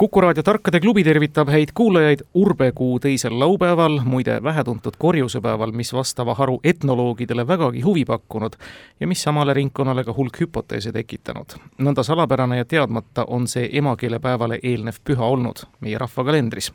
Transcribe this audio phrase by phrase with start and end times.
[0.00, 6.34] Kuku raadio Tarkade klubi tervitab häid kuulajaid urbekuu teisel laupäeval, muide vähetuntud korjusepäeval, mis vastava
[6.34, 8.56] haru etnoloogidele vägagi huvi pakkunud
[9.00, 11.58] ja mis samale ringkonnale ka hulk hüpoteese tekitanud.
[11.78, 16.72] nõnda salapärane ja teadmata on see emakeelepäevale eelnev püha olnud meie rahvakalendris.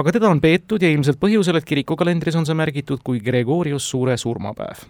[0.00, 4.16] Aga teda on peetud ja ilmselt põhjusel, et kirikukalendris on see märgitud kui Gregorius Suure
[4.20, 4.86] surmapäev.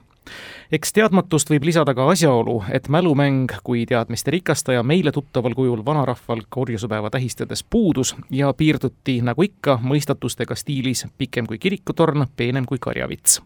[0.71, 6.45] Eks teadmatust võib lisada ka asjaolu, et mälumäng kui teadmiste rikastaja meile tuttaval kujul vanarahval
[6.49, 13.41] korjusepäeva tähistades puudus ja piirduti, nagu ikka, mõistatustega stiilis pikem kui kirikutorn, peenem kui karjavits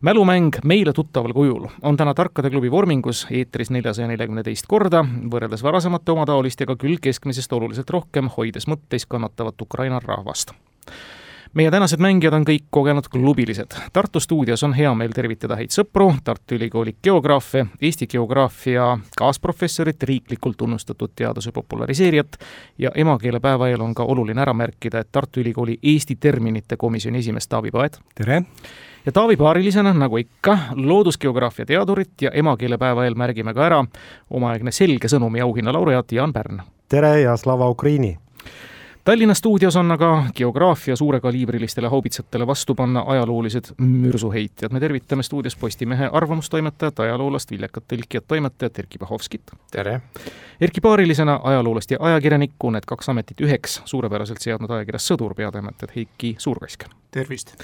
[0.00, 5.64] mälumäng meile tuttaval kujul on täna Tarkade klubi vormingus eetris neljasaja neljakümne teist korda, võrreldes
[5.64, 10.52] varasemate omataolistega küll keskmisest oluliselt rohkem, hoides mõtteis kannatavat Ukraina rahvast
[11.56, 13.72] meie tänased mängijad on kõik kogenud klubilised.
[13.92, 20.56] Tartu stuudios on hea meel tervitada häid sõpru, Tartu Ülikooli geograafe, Eesti geograafia kaasprofessorit, riiklikult
[20.56, 22.36] tunnustatud teaduse populariseerijat
[22.78, 27.48] ja emakeelepäeva eel on ka oluline ära märkida, et Tartu Ülikooli Eesti terminite komisjoni esimees
[27.48, 27.98] Taavi Paet.
[28.14, 28.42] tere!
[29.06, 33.84] ja Taavi paarilisena, nagu ikka, loodusgeograafia teadurit ja emakeelepäeva eel märgime ka ära
[34.30, 36.62] omaaegne selge sõnumi auhinna laureaat Jaan Pärn.
[36.88, 38.18] tere ja slava Ukraini!
[39.06, 44.72] Tallinna stuudios on aga geograafia suurekaliibrilistele haubitsatele vastu panna ajaloolised mürsuheitjad.
[44.72, 49.42] me tervitame stuudios Postimehe arvamustoimetajat, ajaloolast, viljakat tõlkijat, toimetajat Erkki Pahovskit.
[49.70, 50.00] tere!
[50.60, 56.34] Erkki paarilisena ajaloolast ja ajakirjanikku, need kaks ametit üheks suurepäraselt seadnud ajakirjas Sõdur peatoimetajat Heiki
[56.38, 56.84] Suurkask.
[57.10, 57.54] tervist!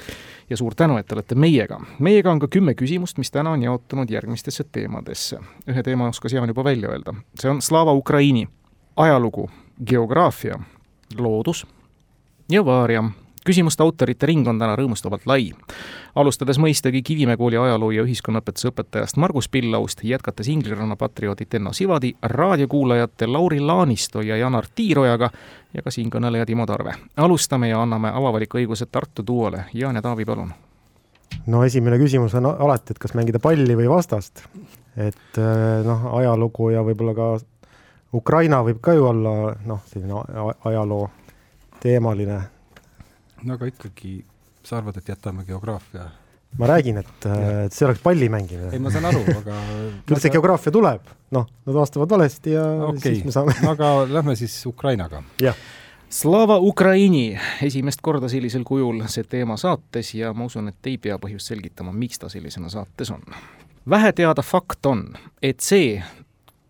[0.49, 1.79] ja suur tänu, et te olete meiega.
[1.99, 5.39] meiega on ka kümme küsimust, mis täna on jaotunud järgmistesse teemadesse.
[5.67, 8.47] ühe teema oskas Jaan juba välja öelda, see on Slava Ukraini
[8.95, 9.49] ajalugu,
[9.85, 10.59] geograafia
[11.19, 11.65] loodus
[12.51, 13.11] ja Vaariam.
[13.45, 15.51] küsimuste autorite ring on täna rõõmustavalt lai.
[16.15, 22.13] alustades mõistagi Kivimäe kooli ajaloo ja ühiskonnaõpetuse õpetajast Margus Pillaust, jätkates Ingliranna patrioodit Enno Sivadi,
[22.21, 25.29] raadiokuulajate Lauri Laanisto ja Janar Tiirojaga
[25.73, 26.93] ja ka siinkõneleja Timo Tarve.
[27.17, 29.65] alustame ja anname avavaliku õiguse Tartu duole.
[29.73, 30.53] Jaan ja Taavi, palun
[31.47, 34.45] no esimene küsimus on alati, et kas mängida palli või vastast.
[34.97, 35.37] et
[35.83, 37.39] noh, ajalugu ja võib-olla ka
[38.13, 40.23] Ukraina võib ka ju olla noh, selline
[40.69, 41.07] ajaloo
[41.83, 42.41] teemaline.
[43.43, 44.19] no aga ikkagi,
[44.63, 46.09] sa arvad, et jätame geograafia?
[46.57, 47.25] ma räägin, et,
[47.65, 48.69] et see oleks palli mängimine.
[48.73, 49.61] ei, ma saan aru, aga
[50.09, 53.15] küll see geograafia tuleb, noh, nad vastavad valesti ja okay.
[53.15, 55.23] siis me saame aga lähme siis Ukrainaga.
[55.41, 55.57] jah.
[56.13, 61.17] Slava Ukraini, esimest korda sellisel kujul see teema saates ja ma usun, et ei pea
[61.17, 63.23] põhjust selgitama, miks ta sellisena saates on.
[63.89, 65.07] vähe teada fakt on,
[65.41, 65.97] et see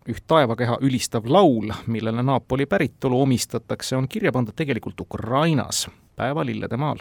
[0.08, 6.98] üht taevakeha ülistav laul, millele Napoli päritolu omistatakse, on kirja pandud tegelikult Ukrainas, päeva Lilledemaal.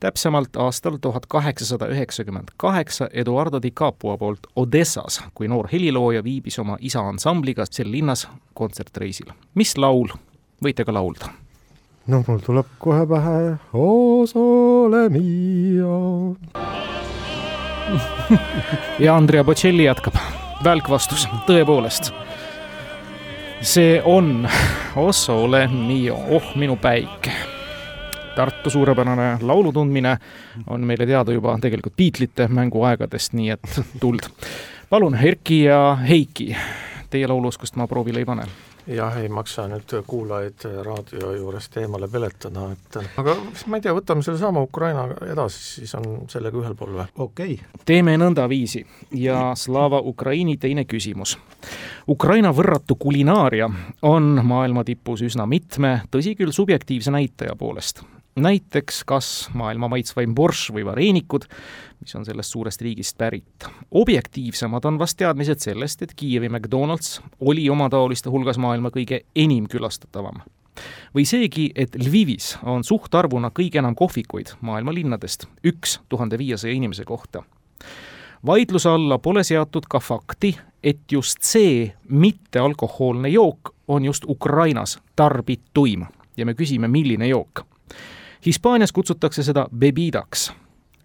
[0.00, 6.58] täpsemalt aastal tuhat kaheksasada üheksakümmend kaheksa Eduardo di Capua poolt Odessas, kui noor helilooja viibis
[6.58, 9.32] oma isa ansambliga sel linnas kontsertreisil.
[9.54, 10.08] mis laul,
[10.64, 11.32] võite ka laulda?
[12.06, 16.36] no mul tuleb kohe pähe O sole mio
[19.04, 20.14] ja Andrea Bocelli jätkab
[20.64, 22.27] välk vastus, tõepoolest
[23.60, 24.48] see on
[24.96, 27.28] Ossole mio, oh minu päik.
[28.36, 30.16] Tartu suurepärane laulu tundmine
[30.66, 34.30] on meile teada juba tegelikult Beatlesite mänguaegadest, nii et tuld.
[34.90, 36.56] palun, Erki ja Heiki,
[37.10, 38.46] teie lauluoskust ma proovile ei pane
[38.88, 43.34] jah, ei maksa nüüd kuulajaid raadio juurest eemale peletada, et aga
[43.66, 47.08] ma ei tea, võtame sellesama Ukraina edasi, siis on sellega ühel pool või?
[47.16, 47.82] okei okay..
[47.88, 48.84] teeme nõndaviisi
[49.20, 51.36] ja Slava Ukraini teine küsimus.
[52.08, 53.68] Ukraina võrratu kulinaaria
[54.08, 58.04] on maailma tipus üsna mitme, tõsi küll, subjektiivse näitaja poolest
[58.42, 61.44] näiteks kas maailma maitsvaim borš või vareenikud,
[62.00, 63.66] mis on sellest suurest riigist pärit.
[63.90, 70.40] objektiivsemad on vast teadmised sellest, et Kiievi McDonalds oli omataoliste hulgas maailma kõige enim külastatavam.
[71.14, 77.04] või seegi, et Lvivis on suhtarvuna kõige enam kohvikuid maailma linnadest, üks tuhande viiesaja inimese
[77.04, 77.42] kohta.
[78.46, 86.06] vaidluse alla pole seatud ka fakti, et just see mittealkohoolne jook on just Ukrainas tarbituim
[86.36, 87.64] ja me küsime, milline jook
[88.46, 90.52] Hispaanias kutsutakse seda bebidaks,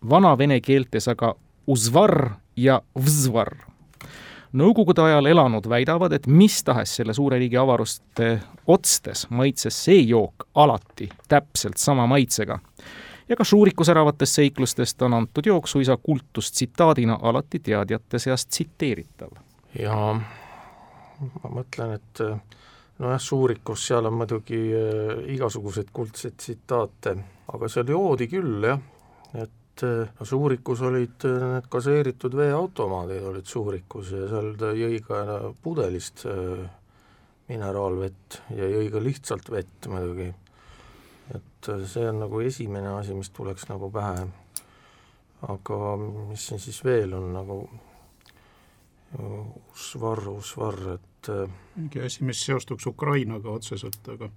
[0.09, 1.33] vana vene keeltes aga
[1.67, 3.55] uzvar ja vzvar.
[4.53, 8.35] Nõukogude ajal elanud väidavad, et mis tahes selle suure riigi avaruste
[8.69, 12.59] otstes maitses see jook alati täpselt sama maitsega.
[13.29, 19.29] ja ka Šuriku säravatest seiklustest on antud jook suisa kultustsitaadina alati teadjate seas tsiteeritav.
[19.79, 19.95] ja
[21.43, 22.19] ma mõtlen, et
[22.99, 27.15] nojah, Šurikus seal on muidugi äh, igasuguseid kuldseid tsitaate,
[27.53, 28.79] aga seal joodi küll jah,
[29.33, 35.23] et äh, no Šurikus olid need gaseeritud veeautomaadid olid Šurikus ja seal ta jõi ka
[35.63, 36.25] pudelist
[37.49, 40.29] mineraalvett ja jõi ka lihtsalt vett muidugi.
[41.33, 44.27] et see on nagu esimene asi, mis tuleks nagu pähe.
[45.47, 47.57] aga mis siin siis veel on nagu
[49.73, 54.29] Usvar, Usvar, et äh, mingi asi, mis seostuks Ukrainaga otseselt, aga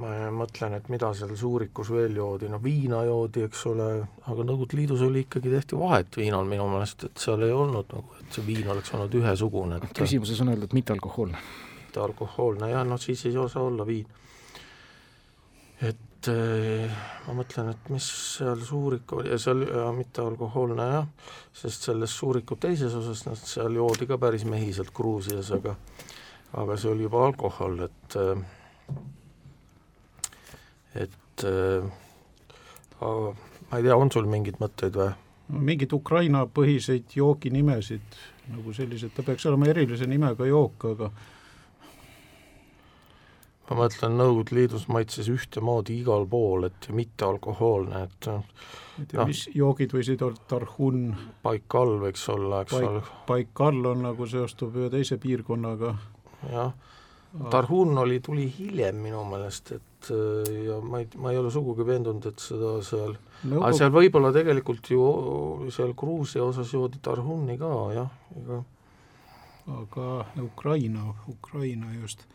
[0.00, 3.88] ma mõtlen, et mida seal Suurikus veel joodi, no viina joodi, eks ole,
[4.24, 8.16] aga Nõukogude Liidus oli ikkagi, tehti vahet viinal minu meelest, et seal ei olnud nagu,
[8.20, 11.42] et see viin oleks olnud ühesugune, et küsimuses on öeldud mittealkohoolne.
[11.82, 14.08] mittealkohoolne, jah, no siis ei saa olla viin.
[15.82, 16.90] et et eh,
[17.26, 21.08] ma mõtlen, et mis seal Suuriku ja seal ja mittealkohoolne jah,
[21.56, 25.74] sest selles Suuriku teises osas, noh seal joodi ka päris mehiselt Gruusias, aga
[26.52, 28.16] aga see oli juba alkohol, et
[31.06, 31.44] et
[33.00, 33.32] aga
[33.70, 35.12] ma ei tea, on sul mingeid mõtteid või?
[35.52, 38.18] mingeid Ukraina põhiseid jooginimesid,
[38.52, 41.10] nagu sellised, ta peaks olema erilise nimega jook, aga
[43.68, 48.38] ma mõtlen, Nõukogude Liidus maitses ühtemoodi igal pool, et mittealkohoolne, et ma
[49.02, 51.04] ei tea no,, mis joogid võisid olla, tarhun
[51.44, 53.04] Baikal võiks olla, eks Baik, ole.
[53.28, 55.94] Baikal on nagu seostub ühe teise piirkonnaga.
[56.50, 56.72] Jah,
[57.50, 60.10] Tarhun oli, tuli hiljem minu meelest, et
[60.66, 63.62] ja ma ei, ma ei ole sugugi veendunud, et seda seal Nõukogu...
[63.62, 65.06] aga seal võib-olla tegelikult ju
[65.72, 68.10] seal Gruusia osas joodi Tarhuni ka, jah,
[68.42, 68.60] ega
[69.72, 72.26] aga Ukraina, Ukraina just.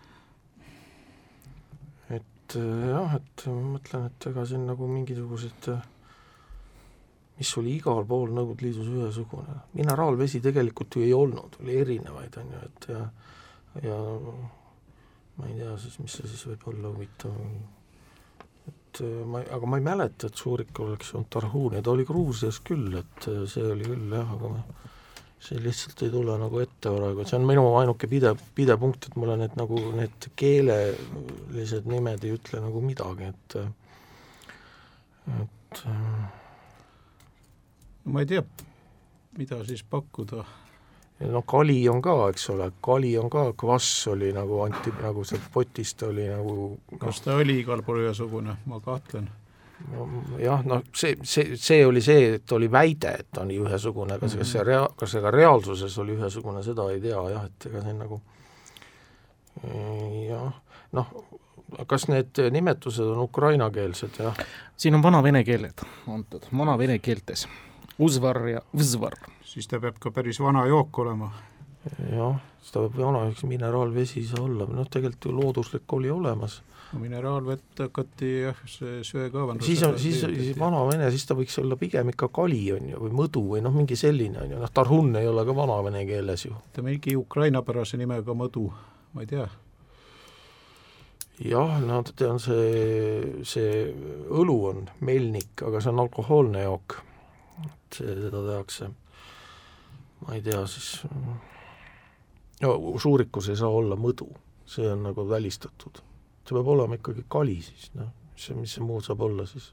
[2.10, 5.82] Et äh, jah, et ma mõtlen, et ega siin nagu mingisugused äh,
[7.38, 12.54] mis oli igal pool Nõukogude Liidus ühesugune, mineraalvesi tegelikult ju ei olnud, oli erinevaid, on
[12.56, 13.02] ju, et ja
[13.84, 13.98] ja
[15.38, 17.38] ma ei tea siis, mis see siis võib olla huvitav,
[18.72, 22.62] et äh, ma, aga ma ei mäleta, et Suurik oleks olnud Tarhuni, ta oli Gruusias
[22.66, 24.64] küll, et see oli küll jah, aga ma
[25.48, 29.06] see lihtsalt ei tule nagu ette praegu, et see on minu ainuke pidev, pidev punkt,
[29.06, 33.58] et mulle need nagu need keelelised nimed ei ütle nagu midagi, et
[35.38, 35.84] et
[38.08, 38.44] ma ei tea,
[39.38, 40.46] mida siis pakkuda.
[41.20, 45.50] No kali on ka, eks ole, kali on ka, kvass oli nagu anti, nagu sealt
[45.54, 49.30] potist oli nagu kas ta oli igal pool ühesugune, ma kahtlen
[50.42, 54.36] jah, noh, see, see, see oli see, et oli väide, et ta on ühesugune, kas,
[54.40, 57.84] kas see rea-, kas see ka reaalsuses oli ühesugune, seda ei tea jah, et ega
[57.86, 58.22] see nagu
[60.28, 60.50] jah,
[60.98, 61.14] noh,
[61.90, 64.44] kas need nimetused on ukrainakeelsed, jah?
[64.78, 67.48] siin on vana vene keeled antud, vana vene keeltes.
[68.00, 69.18] Uzvar ja Vzvar.
[69.46, 71.32] siis ta peab ka päris vana jook olema.
[72.12, 76.10] jah, siis ta peab vana, üks mineraalvesi ei saa olla, noh tegelikult ju looduslik oli
[76.12, 76.62] olemas
[76.94, 81.78] no mineraalvett hakati jah, see söekaevandus siis on, siis, siis vana-vene, siis ta võiks olla
[81.80, 85.16] pigem ikka kali, on ju, või mõdu või noh, mingi selline, on ju, noh, Tarhun
[85.20, 86.56] ei ole ka vana-vene keeles ju.
[86.74, 88.70] ta mingi ukrainapärase nimega mõdu,
[89.14, 89.48] ma ei tea.
[91.52, 93.84] jah, no tean, see, see
[94.32, 97.02] õlu on melnik, aga see on alkohoolne jook,
[97.65, 98.91] et see, seda tehakse.
[100.27, 101.03] ma ei tea, siis
[102.63, 104.31] no Suurikus ei saa olla mõdu,
[104.67, 106.03] see on nagu välistatud
[106.49, 109.71] see peab olema ikkagi kali siis, noh, mis see, mis see muud saab olla siis,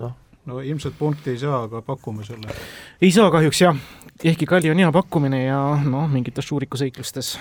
[0.00, 0.14] noh.
[0.48, 2.54] no ilmselt punkti ei saa, aga pakume selle.
[3.00, 3.82] ei saa kahjuks jah,
[4.24, 7.36] ehkki kali on hea pakkumine ja noh, mingites šuurikuseiklustes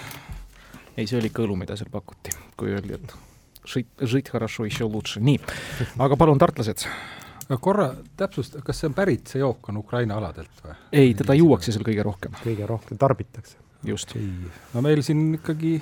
[0.98, 3.16] ei, see oli ikka õlu, mida seal pakuti, kui öeldi, et
[3.70, 5.40] žить, žить хорошо, еще лучше, nii,
[6.00, 6.84] aga palun, tartlased
[7.61, 10.77] korra täpsusta, kas see on pärit, see jook on Ukraina aladelt või?
[10.93, 12.39] ei, teda juuakse seal kõige rohkem.
[12.45, 13.59] kõige rohkem tarbitakse.
[13.85, 14.17] just.
[14.75, 15.77] no meil siin ikkagi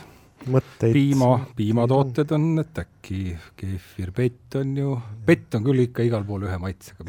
[0.50, 0.92] mõtteid.
[0.94, 3.20] piima, piimatooted on, et äkki
[3.58, 7.06] keefir, pett on ju, pett on küll ikka igal pool ühe maitsega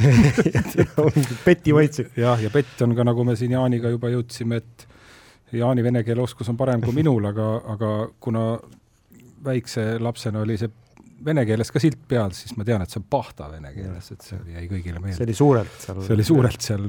[1.47, 2.09] peti maitse.
[2.17, 4.87] jah, ja pett on ka, nagu me siin Jaaniga juba jõudsime, et
[5.53, 7.91] Jaani vene keele oskus on parem kui minul, aga, aga
[8.21, 8.47] kuna
[9.43, 10.71] väikse lapsena oli see
[11.25, 14.29] vene keeles ka silt peal, siis ma tean, et see on pahta vene keeles, et
[14.29, 15.17] see jäi kõigile meelde.
[15.17, 16.01] see oli suurelt seal.
[16.05, 16.87] see oli suurelt seal.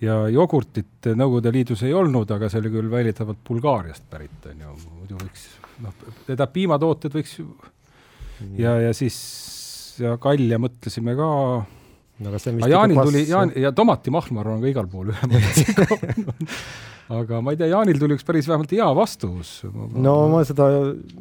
[0.00, 4.76] Ja jogurtit Nõukogude Liidus ei olnud, aga see oli küll väidetavalt Bulgaariast pärit, on ju,
[4.96, 5.44] muidu võiks,
[5.84, 7.50] noh, teda piimatooted võiks ju
[8.56, 9.18] ja, ja siis
[10.00, 11.28] ja kalja mõtlesime ka,
[12.20, 14.88] aga see on vist Jaanil ikka tuli, Jaan-, ja tomatimahl, ma arvan, on ka igal
[14.90, 16.26] pool olnud.
[17.12, 19.52] aga ma ei tea, Jaanil tuli üks päris vähemalt hea vastus.
[19.66, 20.68] no ma seda,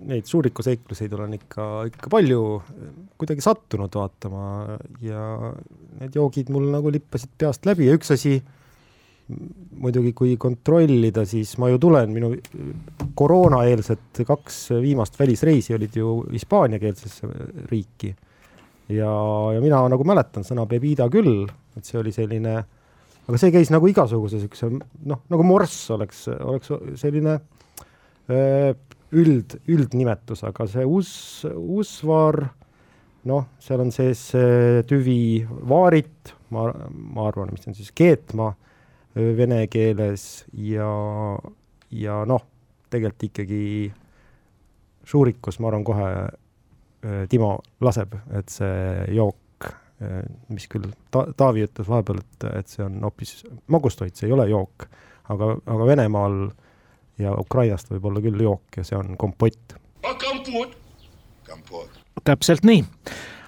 [0.07, 2.41] neid suurikuseikluseid olen ikka, ikka palju
[3.21, 5.51] kuidagi sattunud vaatama ja
[6.01, 8.37] need joogid mul nagu lippasid peast läbi ja üks asi,
[9.81, 12.33] muidugi kui kontrollida, siis ma ju tulen, minu
[13.17, 17.29] koroonaeelsed kaks viimast välisreisi olid ju hispaaniakeelsesse
[17.71, 18.15] riiki.
[18.89, 19.11] Ja,
[19.55, 21.45] ja mina nagu mäletan sõna bebida küll,
[21.77, 22.55] et see oli selline,
[23.27, 26.71] aga see käis nagu igasuguse niisuguse noh, nagu morss oleks, oleks
[27.01, 27.37] selline
[28.31, 28.73] öö,
[29.11, 32.43] üld, üldnimetus, aga see us-, usvar,
[33.27, 38.53] noh, seal on sees see tüvi vaarit, ma, ma arvan, mis on siis keetma
[39.15, 40.91] öö, vene keeles ja,
[41.91, 42.47] ja noh,
[42.91, 43.65] tegelikult ikkagi
[45.11, 46.07] Šurikus, ma arvan kohe,
[47.29, 49.67] Timo laseb, et see jook,
[50.53, 53.31] mis küll ta-, Taavi ütles vahepeal, et, et see on hoopis
[53.73, 54.85] magustoit, see ei ole jook,
[55.33, 56.37] aga, aga Venemaal
[57.21, 59.75] ja Ukrainast võib olla küll jook ja see on kompott.
[62.25, 62.85] täpselt nii.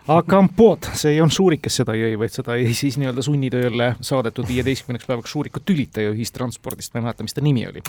[0.08, 3.90] Aga kompoot, see ei olnud Šurik, kes seda jõi, vaid seda jäi siis nii-öelda sunnitööle
[4.04, 7.84] saadetud viieteistkümneks päevaks Šuriku tülitaja ühistranspordist, ma ei mäleta, mis ta nimi oli.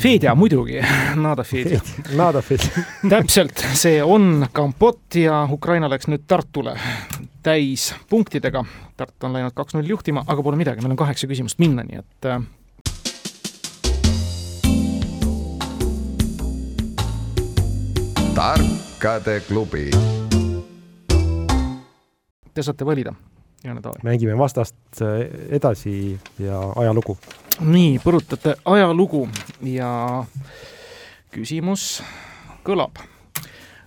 [0.00, 0.82] Fedja muidugi,
[1.16, 1.80] Nada Fedja.
[2.16, 2.60] Nadafil.
[3.08, 6.76] täpselt, see on kompott ja Ukraina läks nüüd Tartule
[7.42, 8.64] täis punktidega.
[8.96, 12.28] Tartu on läinud kaks-null juhtima, aga pole midagi, meil on kaheksa küsimust minna, nii et
[12.28, 12.40] äh,
[18.36, 19.88] tarkade klubi.
[22.60, 23.14] Te saate valida,
[24.04, 25.22] mängime vastast äh,
[25.56, 27.16] edasi ja ajalugu.
[27.60, 29.26] nii, põrutate ajalugu
[29.64, 30.24] ja
[31.32, 32.02] küsimus
[32.64, 33.00] kõlab.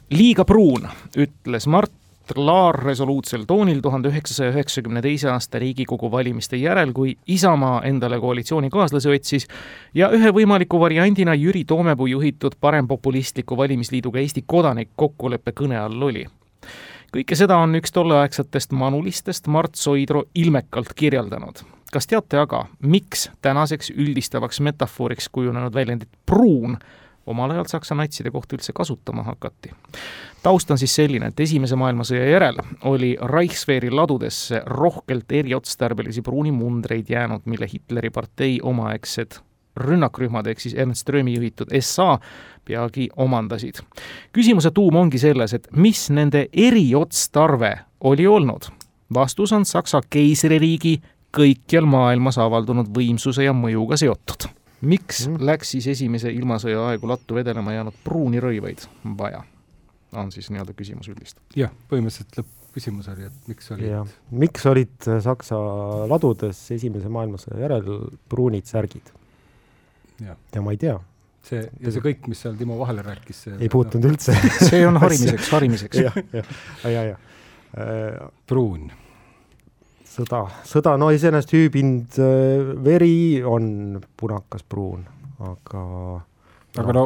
[0.09, 1.93] liiga pruun, ütles Mart
[2.35, 9.11] Laar resoluutsel toonil tuhande üheksasaja üheksakümne teise aasta Riigikogu valimiste järel, kui Isamaa endale koalitsioonikaaslase
[9.11, 9.47] otsis
[9.93, 16.23] ja ühe võimaliku variandina Jüri Toomepuu juhitud parempopulistliku valimisliiduga Eesti Kodanik kokkulepe kõne all oli
[17.13, 21.63] kõike seda on üks tolleaegsetest manulistest Mart Soidro ilmekalt kirjeldanud.
[21.93, 26.77] kas teate aga, miks tänaseks üldistavaks metafooriks kujunenud väljendit pruun
[27.25, 29.71] omal ajal Saksa natside kohta üldse kasutama hakati?
[30.43, 37.09] taust on siis selline, et Esimese maailmasõja järel oli Reichswehri ladudesse rohkelt eriotstarbelisi pruuni mundreid
[37.09, 39.37] jäänud, mille Hitleri partei omaaegsed
[39.77, 42.19] rünnakrühmad ehk siis Ernst Röömi juhitud SA
[42.65, 43.81] peagi omandasid.
[44.33, 48.69] küsimuse tuum ongi selles, et mis nende eriotstarve oli olnud.
[49.13, 51.01] vastus on Saksa keisririigi
[51.33, 54.49] kõikjal maailmas avaldunud võimsuse ja mõjuga seotud.
[54.81, 55.37] miks Mm.
[55.39, 58.87] läks siis esimese ilmasõja aegu lattu vedelema jäänud pruuni rõivaid
[59.17, 59.43] vaja?
[60.13, 61.37] on siis nii-öelda küsimus üldist.
[61.55, 65.57] jah, põhimõtteliselt lõppküsimus oli, et miks olid miks olid Saksa
[66.09, 69.13] ladudes Esimese maailmasõja järel pruunid särgid?
[70.23, 70.95] Ja ma ei tea,
[71.43, 74.35] see ja see kõik, mis seal Timo vahele rääkis, see ei puutunud üldse.
[74.69, 76.01] see on harimiseks, harimiseks.
[76.05, 76.51] jah, jah,
[76.91, 77.17] ja, ja
[77.77, 78.91] äh, pruun.
[80.13, 85.03] sõda, sõda, no iseenesest hüübind äh, veri on punakas pruun,
[85.41, 85.83] aga
[86.73, 87.03] aga no,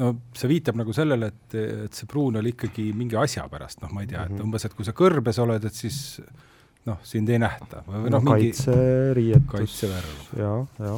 [0.00, 3.90] no see viitab nagu sellele, et, et see pruun oli ikkagi mingi asja pärast, noh,
[3.92, 4.44] ma ei tea, et Mhm.
[4.46, 5.98] umbes, et kui sa kõrbes oled, et siis
[6.88, 7.82] noh, sind ei nähta.
[7.88, 10.94] Või no, noh, mingi kaitseriietus kaitsevärv, ja, ja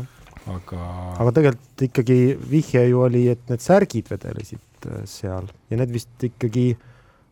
[0.51, 0.81] aga,
[1.21, 2.19] aga tegelikult ikkagi
[2.51, 5.49] vihje ju oli, et need särgid vedelesid äh, seal.
[5.71, 6.67] Ja need vist ikkagi,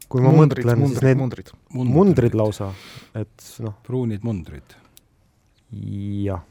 [0.08, 1.52] kui ma mundrid, mõtlen, siis mundrid, need mundrid.
[1.96, 2.38] mundrid.
[2.38, 2.70] lausa,
[3.18, 4.78] et noh, pruunid mundrid.
[5.72, 6.42] jah,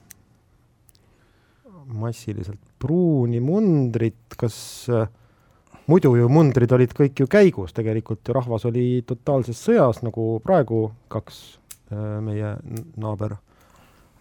[1.92, 4.56] massiliselt pruuni mundrit, kas
[4.90, 5.06] äh,
[5.90, 10.88] muidu ju mundrid olid kõik ju käigus, tegelikult ju rahvas oli totaalses sõjas, nagu praegu
[11.14, 11.42] kaks
[11.92, 12.86] äh, meie n-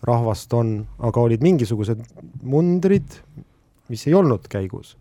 [0.00, 2.00] naaberrahvast on, aga olid mingisugused
[2.42, 3.21] mundrid,
[3.88, 4.97] mis ei olnud käigus.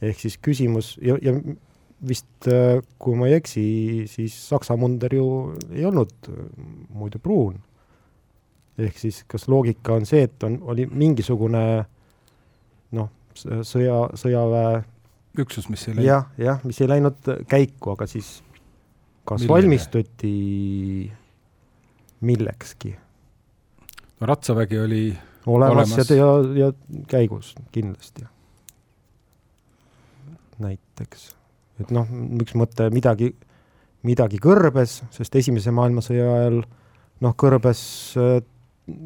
[0.00, 1.32] ehk siis küsimus ja, ja
[2.06, 6.44] vist, äh, kui ma ei eksi, siis Saksa munder ju ei olnud äh,
[6.94, 7.58] muidu pruun.
[8.78, 11.84] ehk siis kas loogika on see, et on, oli mingisugune
[12.92, 14.84] noh, sõja, sõjaväe
[15.38, 18.38] üksus, mis ei läinud, jah, jah, mis ei läinud käiku, aga siis
[19.26, 19.56] kas Millele?
[19.56, 20.32] valmistuti
[22.20, 22.94] millekski
[24.20, 25.02] no ratsavägi oli
[25.46, 26.10] olemas, Olemas.
[26.10, 26.30] ja,
[26.66, 26.72] ja,
[27.08, 28.26] käigus kindlasti.
[30.58, 31.28] näiteks,
[31.80, 32.08] et noh,
[32.42, 33.30] üks mõte midagi,
[34.02, 36.56] midagi kõrbes, sest Esimese maailmasõja ajal
[37.22, 37.80] noh, kõrbes
[38.18, 38.40] äh,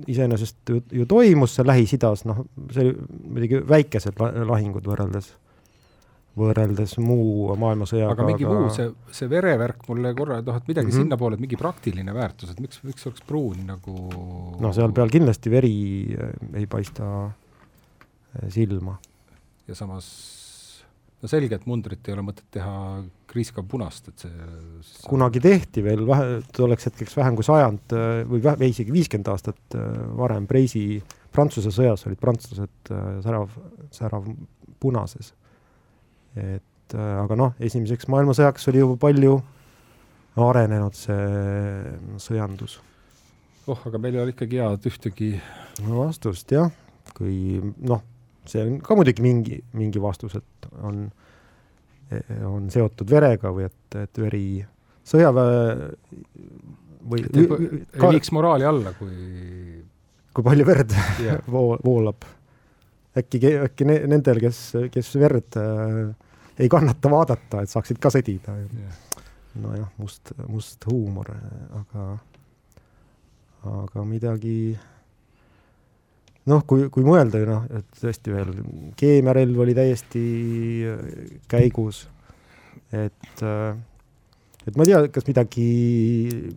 [0.09, 2.95] iseenesest ju, ju toimus see Lähis-Idas, noh, see oli
[3.35, 5.33] muidugi väikesed la- lahingud võrreldes,
[6.39, 8.15] võrreldes muu maailmasõjaga.
[8.15, 11.05] aga mingi muu, see, see verevärk mulle korra, noh, et midagi mm -hmm.
[11.05, 13.97] sinnapoole, et mingi praktiline väärtus, et miks, miks oleks pruun nagu
[14.61, 15.75] no seal peal kindlasti veri
[16.55, 17.31] ei paista
[18.49, 18.97] silma.
[19.69, 20.09] ja samas
[21.21, 24.49] no selge, et mundrit ei ole mõtet teha kriiska punast, et see,
[25.09, 27.93] kunagi tehti veel vähe, tolleks hetkeks vähem kui sajand
[28.29, 29.77] või vähe, isegi viiskümmend aastat
[30.17, 32.91] varem Preisi Prantsuse sõjas olid prantslased
[33.25, 33.55] särav,
[33.91, 34.27] särav
[34.81, 35.33] punases
[36.39, 39.37] et äh, aga noh, esimeseks maailmasõjaks oli juba palju
[40.43, 42.79] arenenud see sõjandus.
[43.67, 45.33] oh, aga meil ei ole ikkagi head ühtegi
[45.87, 46.71] no vastust jah,
[47.17, 48.03] kui noh,
[48.49, 51.05] see on ka muidugi mingi, mingi vastus, et on,
[52.49, 54.47] on seotud verega või et, et veri
[55.09, 55.93] sõjaväe
[57.03, 57.47] või et ei,
[57.99, 59.83] ei viiks moraali alla, kui
[60.33, 61.41] kui palju verd yeah.
[61.55, 62.25] vool, voolab
[63.19, 64.61] äkki, äkki ne, nendel, kes,
[64.93, 66.13] kes verd äh,
[66.63, 68.57] ei kannata vaadata, et saaksid ka sõdida.
[68.63, 68.97] Yeah..
[69.63, 71.29] nojah, must, must huumor,
[71.77, 72.07] aga,
[73.69, 74.73] aga midagi
[76.49, 78.55] noh, kui, kui mõelda, noh, et tõesti veel
[78.97, 80.25] keemiarelv oli täiesti
[81.53, 82.07] käigus,
[82.97, 85.69] et, et ma ei tea, kas midagi,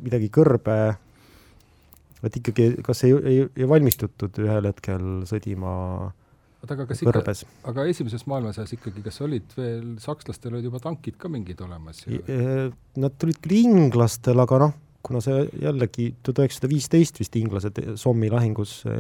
[0.08, 0.80] midagi kõrbe,
[2.24, 5.76] et ikkagi, kas ei, ei, ei valmistutud ühel hetkel sõdima
[6.08, 6.14] äh,
[6.66, 7.36] oota, aga kas ikka,
[7.72, 12.20] aga esimeses maailmasõjas ikkagi, kas olid veel, sakslastel olid juba tankid ka mingid olemas ju?
[12.28, 12.70] E,
[13.02, 14.74] nad tulid küll inglastel, aga noh,
[15.06, 18.98] kuna see jällegi tuhat üheksasada viisteist vist inglased Sommi lahingus e,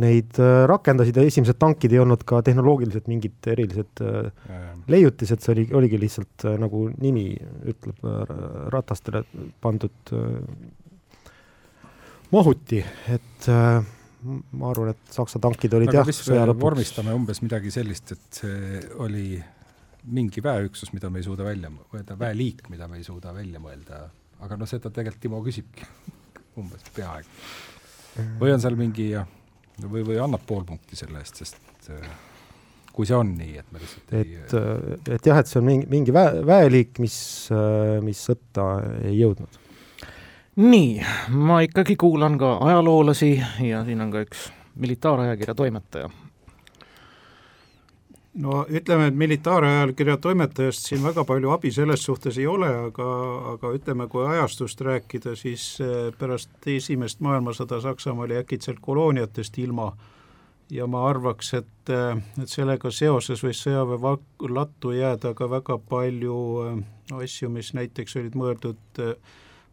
[0.00, 0.36] neid
[0.68, 4.02] rakendasid ja esimesed tankid ei olnud ka tehnoloogiliselt mingid erilised
[4.92, 7.30] leiutised, see oli, oligi lihtsalt nagu nimi
[7.72, 8.04] ütleb,
[8.74, 9.22] ratastele
[9.64, 10.12] pandud
[12.32, 13.84] mahuti, et äh,
[14.26, 16.62] ma arvan, et Saksa tankid olid aga jah, sõja lõpuks.
[16.62, 19.26] vormistame umbes midagi sellist, et see oli
[20.16, 24.04] mingi väeüksus, mida me ei suuda välja mõelda, väeliik, mida me ei suuda välja mõelda,
[24.44, 25.88] aga noh, seda tegelikult Timo küsibki
[26.60, 27.28] umbes peaaegu.
[28.40, 29.10] või on seal mingi
[29.84, 32.08] või, või annab pool punkti selle eest, sest äh,
[32.96, 35.68] kui see on nii, et me lihtsalt et, ei äh, et jah, et see on
[35.68, 37.18] mingi, mingi väe, väeliik, mis,
[37.54, 38.70] äh, mis sõtta
[39.04, 39.62] ei jõudnud
[40.56, 46.10] nii, ma ikkagi kuulan ka ajaloolasi ja siin on ka üks militaarajakirja toimetaja.
[48.36, 53.06] no ütleme, et militaarajakirja toimetajast siin väga palju abi selles suhtes ei ole, aga,
[53.52, 59.92] aga ütleme, kui ajastust rääkida, siis eh, pärast esimest maailmasõda Saksamaa oli äkitselt kolooniatest ilma
[60.70, 64.18] ja ma arvaks, et, eh, et sellega seoses võis sõjaväe
[64.52, 66.84] lattu jääda ka väga palju eh,
[67.24, 69.16] asju, mis näiteks olid mõeldud äh,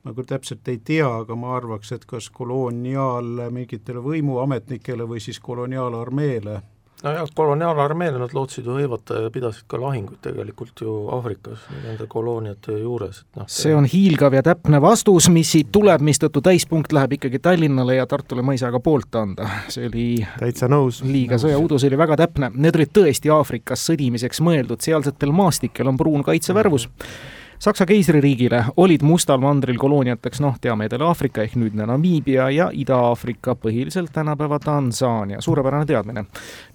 [0.04, 5.40] ma küll täpselt ei tea, aga ma arvaks, et kas koloniaal mingitele võimuametnikele või siis
[5.44, 6.60] koloniaalarmeele.
[7.04, 12.78] nojah, koloniaalarmeele nad lootsid ju hõivata ja pidasid ka lahinguid tegelikult ju Aafrikas nende kolooniate
[12.80, 17.16] juures, et noh see on hiilgav ja täpne vastus, mis siit tuleb, mistõttu täispunkt läheb
[17.20, 19.48] ikkagi Tallinnale ja Tartule ma ei saa ka poolt anda.
[19.68, 20.08] see oli
[20.40, 21.00] täitsa nõus.
[21.04, 22.52] liiga sõjaudu, see oli väga täpne.
[22.56, 27.00] Need olid tõesti Aafrikas sõdimiseks mõeldud, sealsetel maastikel on pruun kaitsevärvus mm.
[27.00, 33.56] -hmm Saksa keisririigile olid Mustal mandril kolooniateks noh, teame Edela-Aafrika ehk nüüdne Namiibia ja Ida-Aafrika,
[33.56, 36.26] põhiliselt tänapäeva Tansaania, suurepärane teadmine.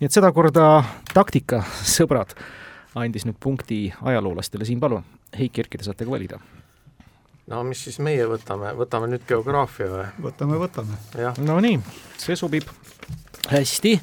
[0.00, 0.82] nii et sedakorda
[1.14, 2.36] taktika, sõbrad,
[2.94, 5.04] andis nüüd punkti ajaloolastele, siin palun,
[5.38, 6.40] Heiki Erki, te saate ka valida
[7.48, 10.06] no mis siis meie võtame, võtame nüüd geograafia või?
[10.28, 10.98] võtame, võtame.
[11.44, 11.78] no nii,
[12.20, 12.68] see sobib
[13.48, 13.94] hästi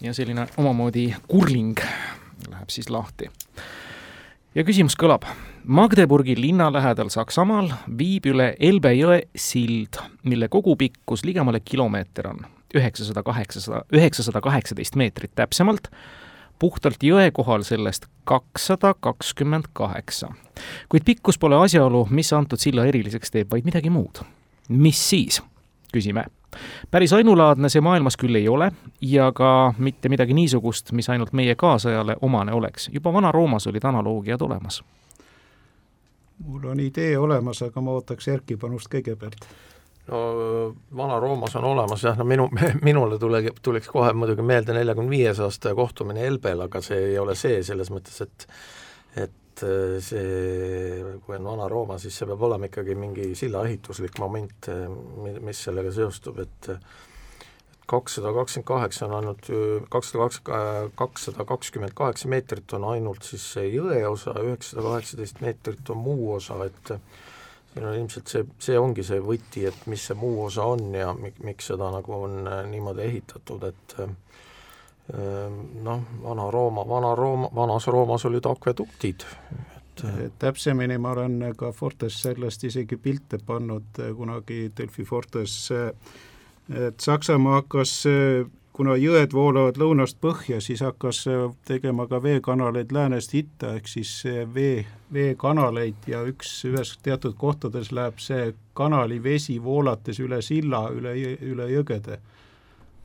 [0.00, 1.80] ja selline omamoodi kurling
[2.50, 3.30] läheb siis lahti.
[4.58, 5.26] Ja küsimus kõlab
[5.68, 7.68] Magdeburgi linna lähedal Saksamaal
[7.98, 12.40] viib üle Elbe jõe sild, mille kogupikkus ligemale kilomeeter on,
[12.74, 15.90] üheksasada kaheksasada, üheksasada kaheksateist meetrit täpsemalt,
[16.58, 20.32] puhtalt jõe kohal sellest kakssada kakskümmend kaheksa.
[20.88, 24.24] kuid pikkus pole asjaolu, mis antud silla eriliseks teeb, vaid midagi muud.
[24.68, 25.42] mis siis,
[25.92, 26.24] küsime.
[26.90, 31.54] Päris ainulaadne see maailmas küll ei ole ja ka mitte midagi niisugust, mis ainult meie
[31.54, 32.88] kaasajale omane oleks.
[32.92, 34.82] juba Vana-Roomas olid analoogiad olemas
[36.38, 39.46] mul on idee olemas, aga ma ootaks Erki panust kõigepealt.
[40.08, 40.20] no
[40.96, 42.48] Vana-Roomas on olemas jah, no minu,
[42.88, 47.34] minule tule, tuleks kohe muidugi meelde neljakümne viies aasta kohtumine Elbel, aga see ei ole
[47.34, 48.48] see, selles mõttes, et
[49.16, 49.32] et
[49.66, 54.86] äh, see, kui on Vana-Rooma, siis see peab olema ikkagi mingi sillaehituslik moment, äh,
[55.44, 56.72] mis sellega seostub, et
[57.88, 59.48] kakssada kakskümmend kaheksa on ainult,
[59.88, 65.94] kakssada kakskümmend, kakssada kakskümmend kaheksa meetrit on ainult siis see jõe osa, üheksasada kaheksateist meetrit
[65.94, 66.92] on muu osa, et
[67.72, 71.12] siin on ilmselt see, see ongi see võti, et mis see muu osa on ja
[71.16, 73.96] mik-, miks seda nagu on äh, niimoodi ehitatud, et
[75.08, 79.24] noh, Vana-Rooma, Vana-Rooma, vanas Roomas olid akveduktid,
[80.04, 87.62] et täpsemini ma olen ka Fortes sellest isegi pilte pannud kunagi Delfi Fortes, et Saksamaa
[87.62, 87.94] hakkas
[88.78, 91.24] kuna jõed voolavad lõunast põhja, siis hakkas
[91.66, 94.12] tegema ka veekanaleid läänest itta, ehk siis
[94.54, 101.16] vee, veekanaleid ja üks, ühes teatud kohtades läheb see kanali vesi voolates üle silla, üle,
[101.42, 102.20] üle jõgede.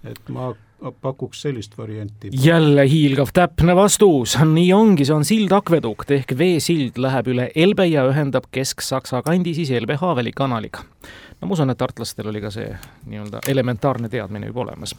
[0.03, 0.51] et ma
[0.91, 2.29] pakuks sellist varianti.
[2.43, 8.05] jälle hiilgav täpne vastus, nii ongi, see on sildakvedukt ehk veesild läheb üle Elbe ja
[8.09, 10.83] ühendab Kesk-Saksa kandi siis Elbe-Haveli kanaliga.
[11.41, 12.69] no ma usun, et tartlastel oli ka see
[13.05, 14.95] nii-öelda elementaarne teadmine juba olemas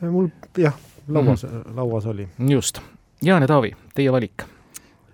[0.00, 0.28] mul
[0.58, 0.74] jah,
[1.08, 1.76] lauas mm, -hmm.
[1.76, 2.28] lauas oli.
[2.48, 2.80] just.
[3.22, 4.42] Jaan ja Taavi, teie valik.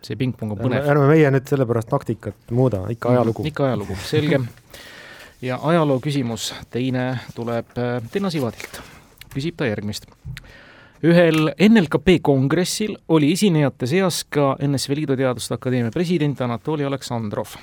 [0.02, 0.88] see pingpong on põnev.
[0.88, 3.46] ärme meie nüüd sellepärast taktikat muuda, ikka mhm, ajalugu mm,.
[3.46, 4.40] ikka ajalugu, selge.
[5.48, 7.66] ja ajaloo küsimus, teine tuleb
[8.12, 8.80] Tenno Sivadilt.
[9.34, 10.06] Küsib ta järgmist.
[11.02, 17.56] ühel NLKP kongressil oli esinejate seas ka NSV Liidu Teaduste Akadeemia president Anatoli Aleksandrov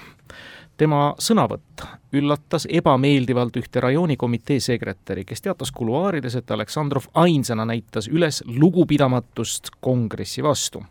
[0.79, 1.83] tema sõnavõtt
[2.15, 10.43] üllatas ebameeldivalt ühte rajoonikomitee sekretäri, kes teatas kuluaarides, et Aleksandrov ainsana näitas üles lugupidamatust kongressi
[10.43, 10.83] vastu.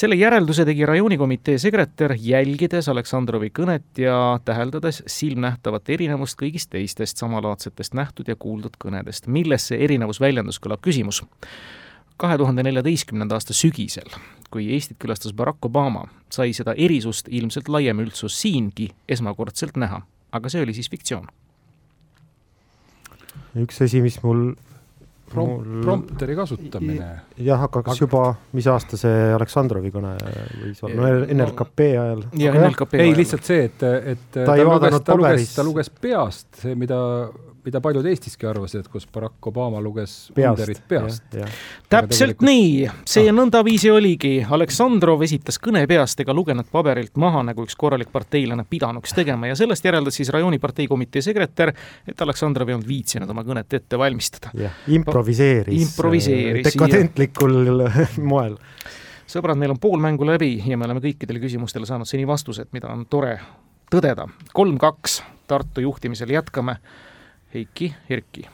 [0.00, 7.92] Selle järelduse tegi rajoonikomitee sekretär, jälgides Aleksandrovi kõnet ja täheldades silmnähtavat erinevust kõigist teistest samalaadsetest
[7.98, 9.26] nähtud ja kuuldud kõnedest.
[9.26, 11.20] milles see erinevus väljendus, kõlab küsimus
[12.20, 14.08] kahe tuhande neljateistkümnenda aasta sügisel,
[14.50, 20.48] kui Eestit külastas Barack Obama, sai seda erisust ilmselt laiem üldsus siingi esmakordselt näha, aga
[20.52, 21.28] see oli siis fiktsioon.
[23.56, 24.52] üks asi, mis mul
[25.30, 27.10] Prom-, prompteri kasutamine.
[27.38, 28.24] jah, aga kas juba,
[28.56, 30.16] mis aasta see Aleksandrovi kõne
[30.64, 32.24] võis olla, no NLKP ajal?
[32.34, 33.04] jah, NLKP ajal.
[33.06, 36.98] ei, lihtsalt see, et, et ta, ta luges, ta luges, ta luges peast, see, mida
[37.64, 41.24] mida paljud Eestiski arvasid, kus Barack Obama luges Underit peast.
[41.30, 42.46] täpselt tegelikult...
[42.46, 43.34] nii, see ah.
[43.36, 49.14] nõndaviisi oligi, Aleksandrov esitas kõne peast ega lugenud paberilt maha, nagu üks korralik parteilane pidanuks
[49.16, 51.74] tegema ja sellest järeldas siis rajooni parteikomitee sekretär,
[52.08, 54.52] et Aleksandrov ei olnud viitsinud oma kõnet ette valmistada.
[54.88, 57.86] improviseeris, improviseeris dekadentlikul
[58.32, 58.56] moel
[59.30, 62.90] sõbrad, meil on pool mängu läbi ja me oleme kõikidele küsimustele saanud seni vastused, mida
[62.90, 63.36] on tore
[63.90, 64.28] tõdeda.
[64.54, 65.20] kolm-kaks
[65.50, 66.76] Tartu juhtimisel jätkame
[67.54, 68.48] Heiki Herki.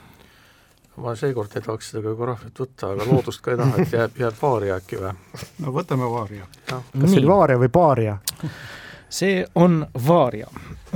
[0.97, 4.39] ma seekord ei tahaks seda geograafiat võtta, aga loodust ka ei taha, et jääb, jääb
[4.43, 5.13] vaaria äkki või?
[5.65, 6.47] no võtame vaaria.
[6.71, 8.17] kas see oli vaaria või paaria?
[9.09, 10.49] see on vaaria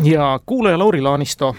[0.04, 1.54] ja kuulaja Lauri Laanisto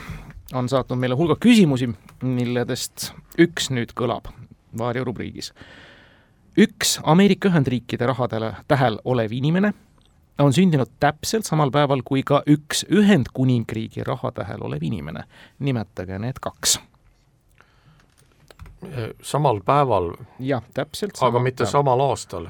[0.53, 1.87] on saatnud meile hulga küsimusi,
[2.23, 4.31] milledest üks nüüd kõlab
[4.77, 5.53] vaaria rubriigis.
[6.57, 9.73] üks Ameerika Ühendriikide rahadele tähel olev inimene
[10.39, 15.23] on sündinud täpselt samal päeval kui ka üks Ühendkuningriigi rahatähel olev inimene.
[15.59, 16.79] nimetage need kaks.
[19.21, 20.13] samal päeval?
[20.39, 21.71] jah, täpselt aga mitte päeval.
[21.71, 22.47] samal aastal?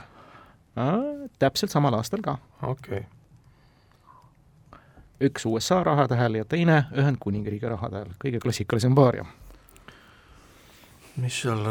[1.39, 2.37] täpselt samal aastal ka.
[2.63, 4.79] okei okay.
[5.21, 9.25] üks USA rahatähel ja teine Ühendkuningriigi rahatähel, kõige klassikalisem paaria
[11.15, 11.65] mis seal,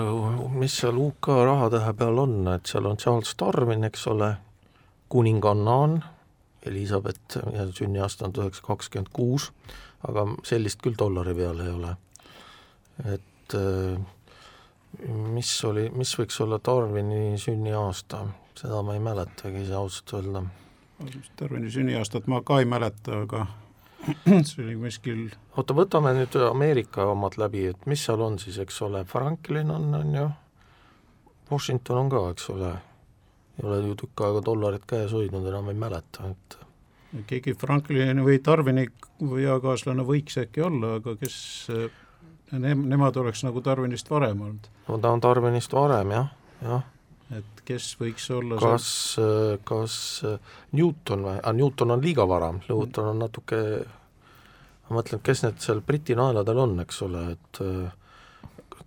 [0.52, 4.34] mis seal UK rahatähe peal on, et seal on Charles Darwin, eks ole
[5.10, 6.00] kuninganna on,
[6.66, 9.50] Elizabeth ja sünniaasta on tuhat üheksasada kakskümmend kuus,
[10.08, 11.94] aga sellist küll dollari peal ei ole.
[13.14, 14.00] et äh,
[15.34, 18.24] mis oli, mis võiks olla Darwini sünniaasta,
[18.58, 20.44] seda ma ei mäletagi ise ausalt öelda.
[21.40, 23.46] Darwini sünniaastat ma ka ei mäleta, aga
[24.48, 25.24] see oli kuskil
[25.56, 29.90] oota, võtame nüüd Ameerika omad läbi, et mis seal on siis, eks ole, Franklin on,
[29.96, 30.28] on ju,
[31.50, 32.76] Washington on ka, eks ole
[33.60, 36.58] ei ole ju tükk aega dollarit käes hoidnud, enam ei mäleta, et
[37.30, 38.86] keegi Franklini või Darwini
[39.20, 41.36] eakaaslane võiks äkki olla, aga kes
[42.52, 44.70] ne-, nemad oleks nagu Darwinist varem olnud?
[44.88, 46.84] no ta on Darwinist varem jah, jah.
[47.36, 48.90] et kes võiks olla kas,
[49.66, 49.96] kas
[50.72, 53.62] Newton või, aa Newton on liiga vara, Newton on natuke
[54.88, 57.64] ma mõtlen, kes need seal Briti naeladel on, eks ole, et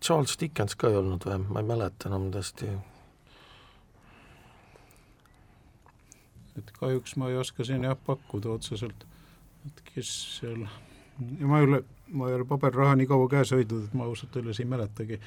[0.03, 2.71] Charles Dickens ka ei olnud või, ma ei mäleta enam tõesti
[6.58, 9.06] et kahjuks ma ei oska siin jah pakkuda otseselt,
[9.68, 10.66] et kes seal,
[11.39, 11.82] ja ma ei ole,
[12.13, 15.20] ma ei ole paberraha nii kaua käes hoidnud, et ma ausalt öeldes ei mäletagi.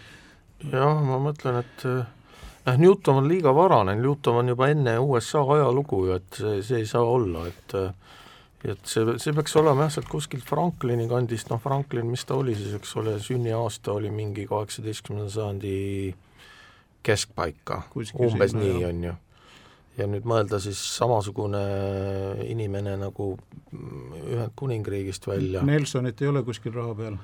[0.72, 6.04] jah, ma mõtlen, et jah, Newton on liiga varane, Newton on juba enne USA ajalugu
[6.08, 7.78] ju, et see, see ei saa olla, et
[8.66, 12.56] et see, see peaks olema jah, sealt kuskilt Franklini kandist, noh Franklin, mis ta oli
[12.58, 15.76] siis, eks ole, sünniaasta oli mingi kaheksateistkümnenda sajandi
[17.06, 19.12] keskpaika, umbes nii, on ju
[19.96, 21.62] ja nüüd mõelda siis samasugune
[22.46, 23.32] inimene nagu
[23.72, 25.64] Ühendkuningriigist välja.
[25.66, 27.18] Nelsonit ei ole kuskil raha peal?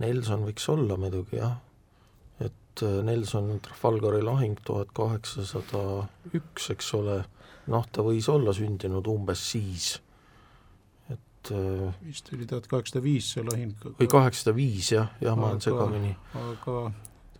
[0.00, 1.56] Nelson võiks olla muidugi jah,
[2.44, 6.04] et äh, Nelson Trafalgari lahing tuhat kaheksasada
[6.36, 7.18] üks, eks ole,
[7.72, 9.96] noh, ta võis olla sündinud umbes siis,
[11.10, 13.74] et äh, vist oli tuhat kaheksasada viis see lahing.
[13.98, 16.14] või kaheksasada viis jah, jah, ma olen segamini.
[16.38, 16.76] aga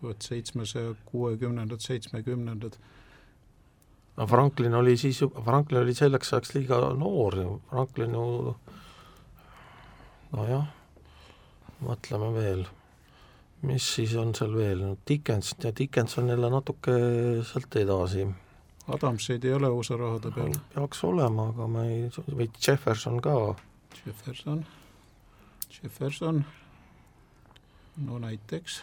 [0.00, 2.80] tuhat seitsmesaja kuuekümnendad, seitsmekümnendad.
[4.16, 8.27] No Franklin oli siis, Franklin oli selleks ajaks liiga noor ju, Franklin ju
[10.33, 10.68] nojah,
[11.87, 12.68] mõtleme veel
[13.62, 16.92] mis siis on seal veel, no Dickens ja Dickens on jälle natuke
[17.44, 18.27] sealt edasi.
[18.88, 20.55] Adamseid ei ole USA rahade peal?
[20.75, 23.35] peaks olema, aga ma ei, või Jefferson ka.
[24.01, 24.64] Jefferson,
[25.70, 26.44] Jefferson,
[28.07, 28.81] no näiteks.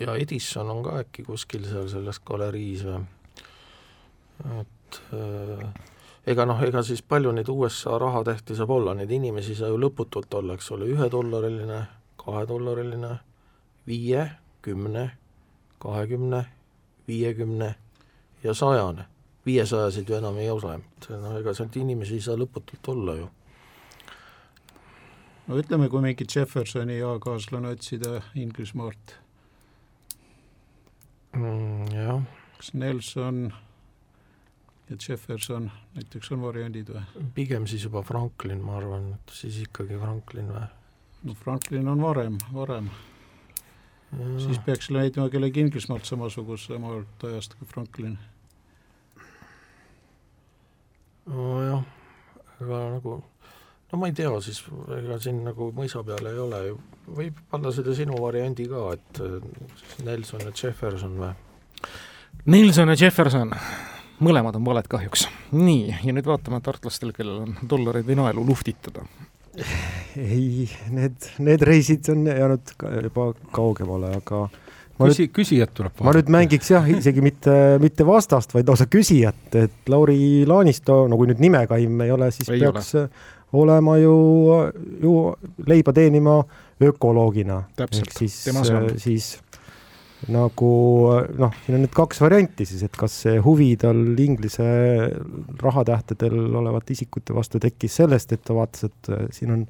[0.00, 3.02] ja Edison on ka äkki kuskil seal selles galeriis või?
[4.60, 5.72] Et äh,
[6.26, 9.78] ega noh, ega siis palju neid USA rahatähti saab olla, neid inimesi ei saa ju
[9.80, 11.82] lõputult olla, eks ole, ühedollariline,
[12.22, 13.16] kahedollariline
[13.86, 14.26] viie,
[14.62, 15.10] kümne,
[15.82, 16.44] kahekümne,
[17.08, 17.74] viiekümne
[18.42, 19.08] ja sajane.
[19.46, 20.76] viiesajaseid ju enam ei ole,
[21.10, 23.26] noh, ega sealt inimesi ei saa lõputult olla ju.
[25.48, 29.16] no ütleme, kui mingi Jeffersoni eakaaslane otsida Inglismaalt
[31.34, 31.90] mm,.
[31.90, 32.22] jah.
[32.56, 33.52] kas Nelson
[34.92, 37.28] ja Jefferson näiteks on variandid või?
[37.34, 40.66] pigem siis juba Franklin, ma arvan, et siis ikkagi Franklin või?
[41.28, 42.90] no Franklin on varem, varem
[44.42, 48.18] siis peaks leidma kellegi Inglismaalt samasuguse samalt ajast kui Franklin.
[51.26, 51.84] nojah,
[52.60, 53.22] ega nagu
[53.92, 54.62] no ma ei tea, siis
[54.98, 56.62] ega siin nagu mõisa peal ei ole
[57.06, 59.22] võib panna seda sinu variandi ka, et
[60.04, 61.32] Nelson ja Jefferson või?
[62.52, 63.54] Nelson ja Jefferson,
[64.22, 65.26] mõlemad on valed kahjuks.
[65.52, 69.06] nii, ja nüüd vaatame tartlastel, kellel on dollareid või naelu luhtitada
[70.16, 74.46] ei, need, need reisid on jäänud ka juba kaugemale, aga
[75.02, 76.04] Küsi, küsijat tuleb vaadata.
[76.06, 81.18] ma nüüd mängiks jah, isegi mitte, mitte vastast, vaid lausa küsijat, et Lauri Laanisto, no
[81.18, 83.08] kui nüüd nimekaim ei ole, siis ei peaks ole.
[83.64, 84.12] olema ju,
[85.02, 85.14] ju
[85.66, 86.36] leiba teenima
[86.82, 87.62] ökoloogina.
[87.90, 88.92] see on.
[88.98, 89.41] siis
[90.30, 90.72] nagu
[91.38, 94.66] noh, siin on nüüd kaks varianti siis, et kas see huvi tal Inglise
[95.62, 99.64] rahatähtedel olevate isikute vastu tekkis sellest, et ta vaatas, et äh, siin on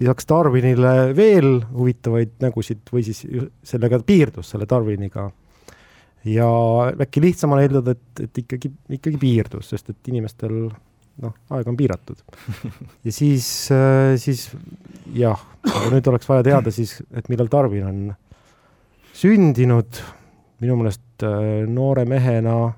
[0.00, 3.22] lisaks Darwinile veel huvitavaid nägusid või siis
[3.64, 5.30] sellega piirdus, selle Darwiniga.
[6.26, 6.48] ja
[7.06, 10.66] äkki lihtsam on eeldada, et, et ikkagi, ikkagi piirdus, sest et inimestel
[11.22, 12.20] noh, aeg on piiratud.
[13.06, 14.50] ja siis, äh, siis
[15.16, 15.40] jah,
[15.88, 18.06] nüüd oleks vaja teada siis, et millal Darwin on
[19.16, 19.96] sündinud
[20.60, 22.74] minu meelest äh, noore mehena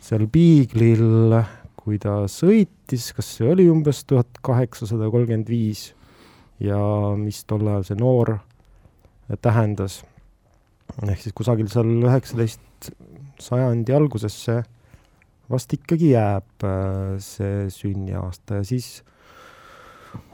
[0.00, 1.36] seal Piiglil,
[1.76, 5.90] kui ta sõitis, kas see oli umbes tuhat kaheksasada kolmkümmend viis
[6.62, 6.78] ja
[7.20, 8.36] mis tol ajal see noor
[9.42, 10.04] tähendas.
[11.04, 12.92] ehk siis kusagil seal üheksateist
[13.42, 14.62] sajandi algusesse
[15.50, 19.02] vast ikkagi jääb äh, see sünniaasta ja siis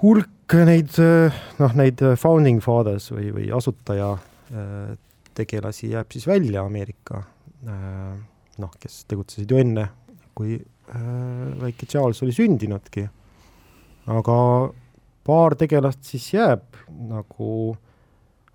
[0.02, 4.14] hulk neid, äh, noh, neid founding fathers või, või asutaja
[5.34, 7.22] tegelasi jääb siis välja Ameerika,
[7.68, 8.18] äh,
[8.60, 9.86] noh, kes tegutsesid ju enne,
[10.36, 11.00] kui äh,
[11.62, 13.08] väike Charles oli sündinudki.
[14.12, 14.36] aga
[15.24, 17.76] paar tegelast siis jääb nagu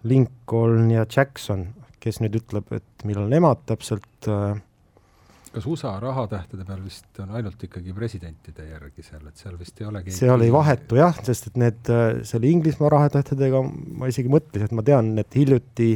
[0.03, 1.67] Lincoln ja Jackson,
[1.99, 4.59] kes nüüd ütleb, et millal nemad täpselt äh,
[5.57, 9.89] kas USA rahatähtede peal vist on ainult ikkagi presidentide järgi seal, et seal vist ei
[9.89, 14.69] olegi seal ei vahetu jah, sest et need, äh, selle Inglismaa rahatähtedega ma isegi mõtlesin,
[14.69, 15.95] et ma tean, et hiljuti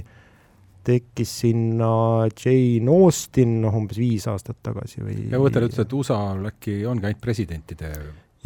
[0.88, 1.92] tekkis sinna
[2.34, 7.10] Jane Austen, noh umbes viis aastat tagasi või ja Võter ütles, et USA-l äkki ongi
[7.10, 7.92] ainult presidentide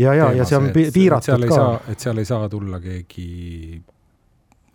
[0.01, 1.67] ja, ja, ja see on pi piiratud ka.
[1.91, 3.29] et seal ei saa tulla keegi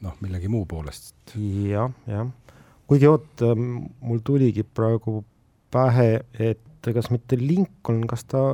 [0.06, 1.84] noh, millegi muu poolest ja,.
[1.84, 2.56] jah, jah.
[2.88, 3.44] kuigi oot,
[4.00, 5.20] mul tuligi praegu
[5.70, 8.44] pähe, et kas mitte Lincoln, kas ta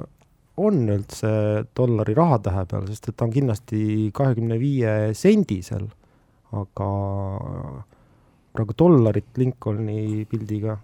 [0.57, 1.31] on üldse
[1.77, 5.89] dollari rahatähe peal, sest et ta on kindlasti kahekümne viie sendisel,
[6.57, 6.91] aga
[8.57, 10.79] praegu dollarit Lincolni pildiga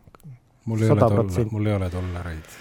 [0.69, 2.59] mul ei ole dolla-, mul ei ole dollareid.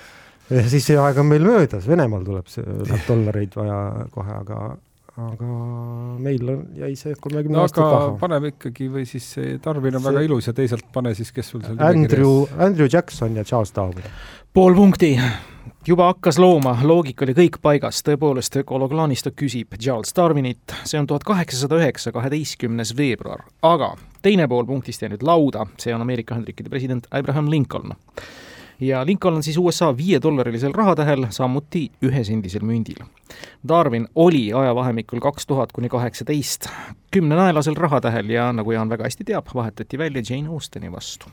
[0.72, 3.82] siis see aeg on meil möödas, Venemaal tuleb see, läheb dollareid vaja
[4.14, 4.62] kohe, aga
[5.19, 5.47] aga
[6.24, 8.12] meil on, jäi see kolmekümne no, aasta taha.
[8.21, 10.08] paneme ikkagi või siis see Tarvin on see...
[10.08, 14.08] väga ilus ja teisalt pane siis, kes sul seal Andrew, Andrew Jackson ja Charles Darwin.
[14.54, 15.17] pool punkti.
[15.88, 21.10] juba hakkas looma, loogika oli kõik paigas, tõepoolest ökoloog Laanisto küsib Charles Darwinit, see on
[21.10, 26.38] tuhat kaheksasada üheksa, kaheteistkümnes veebruar, aga teine pool punktist jäi nüüd lauda, see on Ameerika
[26.38, 27.97] Ühendriikide president Abraham Lincoln
[28.82, 33.06] ja Lincoln on siis USA viiedollarilisel rahatähel, samuti ühesendisel mündil.
[33.67, 36.67] Darwin oli ajavahemikul kaks tuhat kuni kaheksateist
[37.12, 41.26] kümnenaelasel rahatähel ja nagu Jaan väga hästi teab, vahetati välja Jane Austeni vastu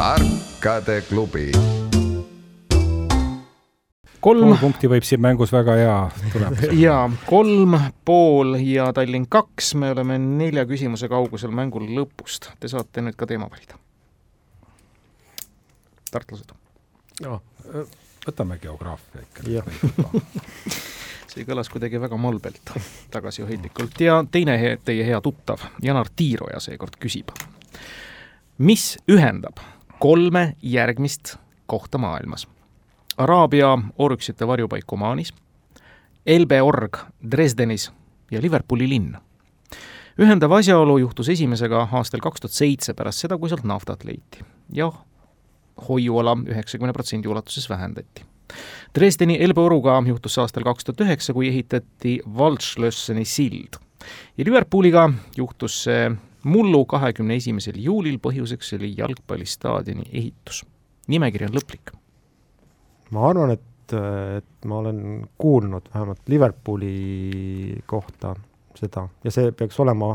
[0.00, 1.52] tarkade klubi
[4.20, 5.96] kolm punkti võib siin mängus väga hea
[6.32, 6.76] tulemus olla.
[6.80, 12.50] jaa, kolm pool ja Tallinn kaks, me oleme nelja küsimuse kaugusel mängul lõpust.
[12.60, 13.78] Te saate nüüd ka teema valida.
[16.10, 16.52] tartlased.
[18.26, 19.64] võtame geograafia ikka.
[21.30, 22.72] see kõlas kuidagi väga malbelt,
[23.14, 27.30] tagasihoidlikult ja teine he teie hea tuttav, Janar Tiiroja seekord küsib.
[28.58, 29.62] mis ühendab
[29.98, 31.36] kolme järgmist
[31.70, 32.48] kohta maailmas?
[33.20, 35.34] Araabia orüksite varjupaik Omaanis,
[36.26, 36.96] Elbe org
[37.32, 37.90] Dresdenis
[38.30, 39.16] ja Liverpooli linn.
[40.20, 44.40] ühendav asjaolu juhtus esimesega aastal kaks tuhat seitse, pärast seda, kui sealt naftat leiti.
[44.72, 44.88] ja
[45.88, 48.24] hoiuala üheksakümne protsendi ulatuses vähendati.
[48.94, 53.76] Dresdeni Elbe oruga juhtus aastal kaks tuhat üheksa, kui ehitati Waldschlösseni sild.
[54.38, 56.10] ja Liverpooliga juhtus see
[56.44, 60.64] mullu kahekümne esimesel juulil, põhjuseks oli jalgpallistaadioni ehitus.
[61.08, 61.99] nimekiri on lõplik
[63.10, 63.94] ma arvan, et,
[64.38, 65.00] et ma olen
[65.38, 68.34] kuulnud vähemalt Liverpooli kohta
[68.78, 69.06] seda.
[69.24, 70.14] Ja see peaks olema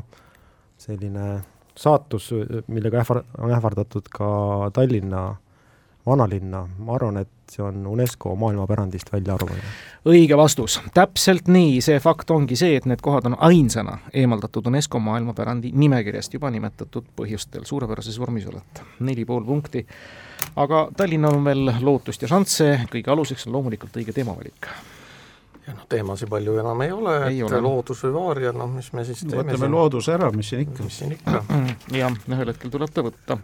[0.80, 1.42] selline
[1.76, 2.32] saatus,
[2.68, 4.30] millega ähvar-, on ähvardatud ka
[4.74, 5.28] Tallinna
[6.06, 9.63] vanalinna, ma arvan, et see on UNESCO maailmapärandist välja arvamine.
[10.06, 15.00] õige vastus, täpselt nii, see fakt ongi see, et need kohad on ainsana eemaldatud UNESCO
[15.00, 19.86] maailmapärandi nimekirjast juba nimetatud põhjustel, suurepärases vormis olete, neli pool punkti.
[20.56, 24.68] aga Tallinnal on veel lootust ja šansse, kõige aluseks on loomulikult õige teemavalik.
[25.68, 27.62] ja noh, teemasid palju enam ei ole, Ei et ole.
[27.62, 30.84] loodus või vaaria, noh, mis me siis teeme võtame looduse ära, mis siin ikka.
[30.84, 31.44] mis siin ikka.
[31.91, 33.38] jah, ühel hetkel tuleb ta võtta.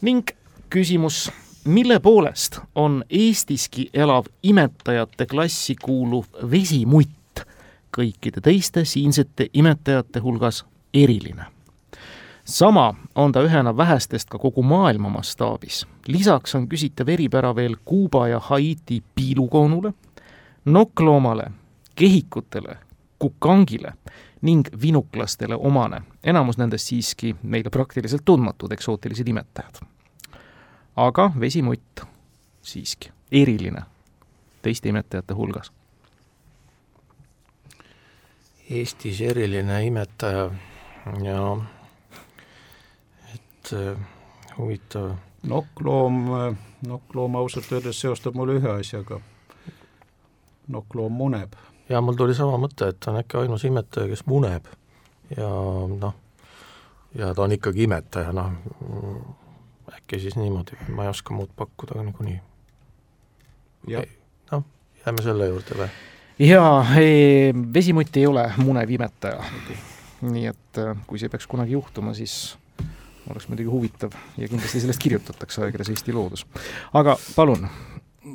[0.00, 0.30] ning
[0.70, 1.30] küsimus,
[1.68, 7.42] mille poolest on Eestiski elav imetajate klassi kuuluv vesimutt
[7.96, 11.44] kõikide teiste siinsete imetajate hulgas eriline?
[12.44, 15.86] sama on ta ühena vähestest ka kogu maailma mastaabis.
[16.06, 19.92] lisaks on küsitav eripära veel Kuuba ja Haiti piilukoonule,
[20.64, 21.50] nokkloomale,
[21.94, 22.78] kehikutele,
[23.18, 23.92] kukangile
[24.40, 29.97] ning vinuklastele omane, enamus nendest siiski meile praktiliselt tundmatud eksootilised imetajad.
[30.98, 32.00] Aga vesimutt
[32.62, 33.82] siiski eriline
[34.62, 35.72] teiste imetajate hulgas.
[38.70, 40.50] Eestis eriline imetaja
[41.22, 41.44] ja
[43.34, 43.96] et äh,
[44.58, 45.14] huvitav,
[45.46, 46.26] nokkloom,
[46.86, 49.20] nokkloom ausalt öeldes seostab mulle ühe asjaga.
[50.68, 51.52] nokkloom muneb.
[51.88, 54.66] ja mul tuli sama mõte, et ta on äkki ainus imetaja, kes muneb
[55.36, 55.48] ja
[55.88, 56.14] noh,
[57.14, 58.52] ja ta on ikkagi imetaja, noh,
[59.98, 61.98] äkki siis niimoodi, ma ei oska muud pakkuda
[63.88, 64.06] jah,
[64.52, 64.64] noh,
[65.04, 65.90] jääme selle juurde või?
[66.48, 66.84] jaa,
[67.74, 69.42] vesimutt ei ole munev imetaja.
[70.22, 72.56] nii et äh, kui see peaks kunagi juhtuma, siis
[73.30, 76.46] oleks muidugi huvitav ja kindlasti sellest kirjutatakse ajakirjas Eesti Loodus.
[76.92, 77.68] aga palun,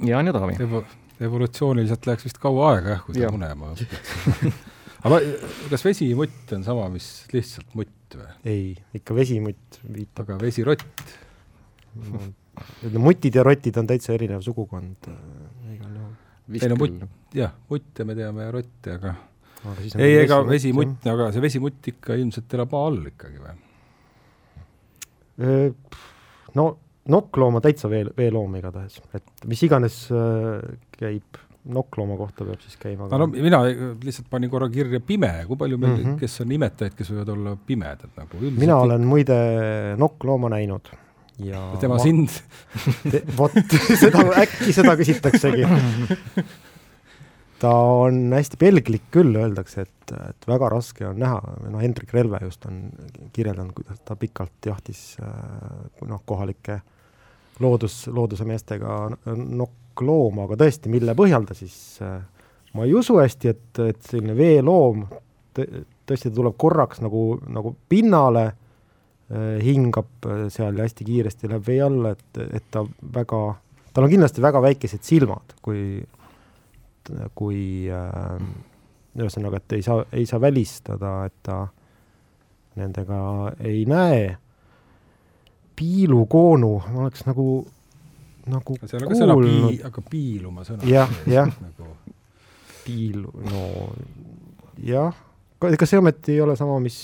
[0.07, 0.55] Jaan ja Taavi.
[0.63, 0.85] Evo-
[1.23, 4.53] evolutsiooniliselt läks vist kaua aega jah, kui ta munema õpib.
[5.07, 5.19] aga
[5.71, 8.31] kas vesimutt on sama, mis lihtsalt mutt või?
[8.49, 8.63] ei,
[8.97, 11.15] ikka vesimutt viitab, aga vesirott,
[13.01, 16.15] mutid ja rotid on täitsa erinev sugukond äh, igal juhul.
[16.59, 17.05] ei no mutt,
[17.37, 19.15] jah, mutte me teame ja rotte, aga
[19.97, 23.55] ei, ega vesimutt, aga see vesimutt ikka ilmselt elab maa all ikkagi või?
[25.43, 25.69] Öö,
[26.59, 26.67] no
[27.09, 30.61] nokkloom on täitsa vee, veeloom igatahes, et mis iganes äh,
[30.99, 31.41] käib
[31.73, 33.61] nokklooma kohta, peab siis käima no, no mina
[34.03, 36.03] lihtsalt panin korra kirja pime, kui palju meil mm.
[36.03, 36.19] -hmm.
[36.19, 39.37] kes on imetajaid, kes võivad olla pimedad nagu üldiselt mina olen muide
[39.99, 40.91] nokklooma näinud
[41.41, 42.29] ja tema ma- sind.
[43.37, 43.55] Vot
[43.99, 45.65] seda, äkki seda küsitaksegi.
[47.63, 47.71] ta
[48.03, 52.65] on hästi pelglik küll, öeldakse, et, et väga raske on näha, noh, Hendrik Relve just
[52.67, 52.81] on
[53.33, 55.29] kirjeldanud, kuidas ta pikalt jahtis äh,
[56.09, 56.81] noh, kohalike
[57.63, 58.97] loodus, looduse meestega
[59.31, 62.19] nokklooma, aga tõesti, mille põhjal ta siis äh,
[62.73, 65.05] ma ei usu hästi, et, et selline veeloom
[65.55, 65.69] tõ-
[66.09, 68.49] tõesti tuleb korraks nagu, nagu pinnale
[69.63, 72.83] hingab äh, seal ja hästi kiiresti läheb vee alla, et, et ta
[73.15, 73.39] väga,
[73.93, 76.03] tal on kindlasti väga väikesed silmad, kui,
[77.37, 78.43] kui äh,
[79.17, 81.63] ühesõnaga, et ei saa, ei saa välistada, et ta
[82.79, 83.19] nendega
[83.61, 84.37] ei näe.
[85.73, 87.47] piilukoonu, ma oleks nagu,
[88.45, 91.49] nagu seal on ka sõna kuulnud pii-, aga piiluma sõna Jah, jah.
[91.65, 91.89] nagu
[92.83, 93.89] piilu, no
[94.83, 95.17] jah,
[95.71, 96.97] ega see ometi ei ole sama, mis,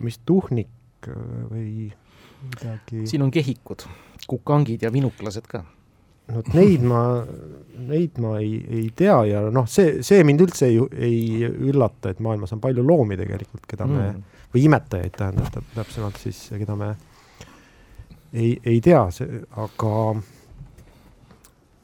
[0.00, 0.70] mis tuhnik
[1.08, 1.18] äh,
[1.50, 1.66] või
[2.44, 3.04] midagi.
[3.10, 3.86] siin on kehikud,
[4.28, 5.62] kukangid ja vinuklased ka.
[6.28, 7.02] no vot neid ma,
[7.90, 10.80] neid ma ei, ei tea ja noh, see, see mind üldse ei,
[11.10, 13.96] ei üllata, et maailmas on palju loomi tegelikult, keda mm.
[13.96, 16.94] me, või imetajaid tähendab täpsemalt siis, keda me
[18.32, 19.94] ei, ei tea, see, aga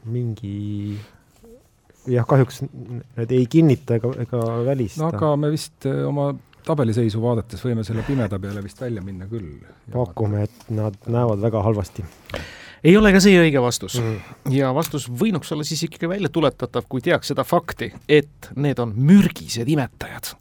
[0.06, 0.96] mingi
[2.06, 5.02] jah, kahjuks need ei kinnita ega, ega välista.
[5.04, 6.30] no aga me vist eh, oma
[6.66, 9.60] tabeliseisu vaadates võime selle pimeda peale vist välja minna küll.
[9.92, 12.04] pakume, et nad näevad väga halvasti.
[12.86, 14.52] Ei ole ka see õige vastus mm.
[14.54, 18.92] ja vastus võinuks olla siis ikkagi välja tuletatav, kui teaks seda fakti, et need on
[18.94, 20.34] mürgised imetajad.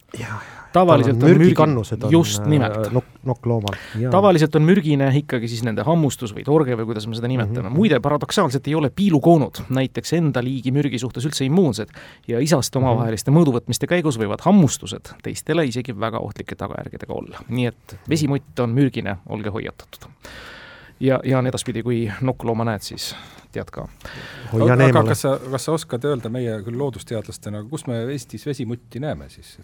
[0.75, 3.77] tavaliselt on mürgikannused on just äh, nimelt nok-, nokkloomal.
[4.11, 7.67] tavaliselt on mürgine ikkagi siis nende hammustus või torge või kuidas me seda nimetame mm.
[7.67, 7.77] -hmm.
[7.79, 11.89] muide, paradoksaalselt ei ole piilukoonud näiteks enda liigi mürgi suhtes üldse immuunsed
[12.27, 12.83] ja isast mhm.
[12.83, 17.41] omavaheliste mm mõõduvõtmiste käigus võivad hammustused teistele isegi väga ohtlike tagajärgedega olla.
[17.49, 20.07] nii et vesimutt on mürgine, olge hoiatatud.
[20.99, 23.13] Ja, ja on edaspidi, kui nokklooma näed, siis
[23.55, 23.87] tead ka.
[24.53, 29.29] aga kas sa, kas sa oskad öelda meie küll loodusteadlastena, kus me Eestis vesimutti näeme
[29.29, 29.57] siis?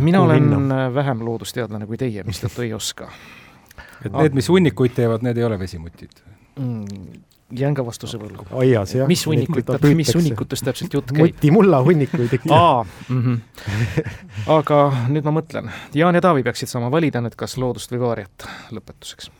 [0.00, 0.82] mina olen minna?
[0.94, 3.10] vähem loodusteadlane kui teie, mistõttu ei oska.
[4.04, 6.22] et need, mis hunnikuid teevad, need ei ole vesimutid
[6.58, 7.24] mm,?
[7.56, 8.46] jään ka vastuse võlgu.
[8.62, 9.08] aias jah.
[9.10, 11.34] mis hunnikuid, mis hunnikutest täpselt jutt käib?
[11.34, 12.52] mutimulla hunnikuid äkki.
[12.54, 14.10] aa mm, -hmm.
[14.58, 18.48] aga nüüd ma mõtlen, Jaan ja Taavi peaksid saama valida nüüd, kas loodust või vaariat
[18.70, 19.30] lõpetuseks.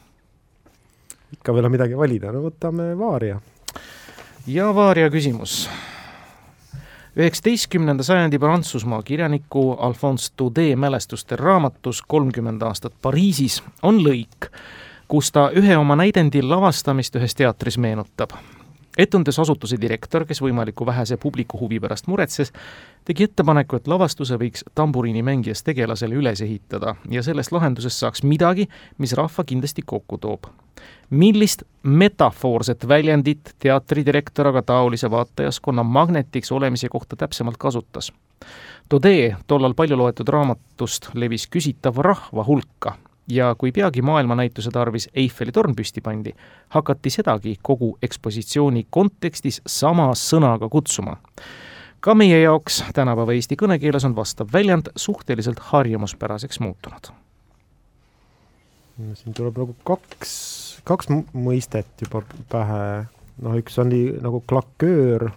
[1.33, 3.41] Ikka veel on midagi valida, no võtame vaaria.
[4.47, 5.69] ja vaaria küsimus
[7.17, 14.49] üheksateistkümnenda sajandi Prantsusmaa kirjaniku Alphonse Daudet mälestuste raamatus Kolmkümmend aastat Pariisis on lõik,
[15.09, 18.31] kus ta ühe oma näidendi lavastamist ühes teatris meenutab.
[18.99, 22.53] Etendusasutuse direktor, kes võimaliku vähese publiku huvi pärast muretses,
[23.05, 28.69] tegi ettepaneku, et lavastuse võiks tamburiinimängijast tegelasele üles ehitada ja sellest lahendusest saaks midagi,
[28.99, 30.51] mis rahva kindlasti kokku toob
[31.11, 38.13] millist metafoorset väljendit teatridirektor aga taolise vaatajaskonna magnetiks olemise kohta täpsemalt kasutas?
[38.89, 42.97] Todee tollal palju loetud raamatust levis küsitav rahva hulka
[43.31, 46.35] ja kui peagi maailmanäituse tarvis Eiffeli torn püsti pandi,
[46.69, 51.17] hakati sedagi kogu ekspositsiooni kontekstis sama sõnaga kutsuma.
[52.01, 57.13] ka meie jaoks tänapäeva eesti kõnekeeles on vastav väljend suhteliselt harjumuspäraseks muutunud.
[59.15, 63.07] siin tuleb nagu kaks kaks mõistet juba pähe,
[63.43, 65.31] noh, üks oli nagu klaköör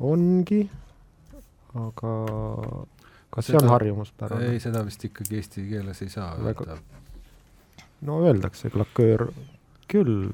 [0.00, 0.64] ongi,
[1.78, 2.14] aga
[3.30, 4.52] kas see on harjumuspärane?
[4.52, 6.66] ei, seda vist ikkagi eesti keeles ei saa Väga...
[6.66, 6.78] öelda.
[8.08, 9.28] no öeldakse klaköör
[9.88, 10.30] küll.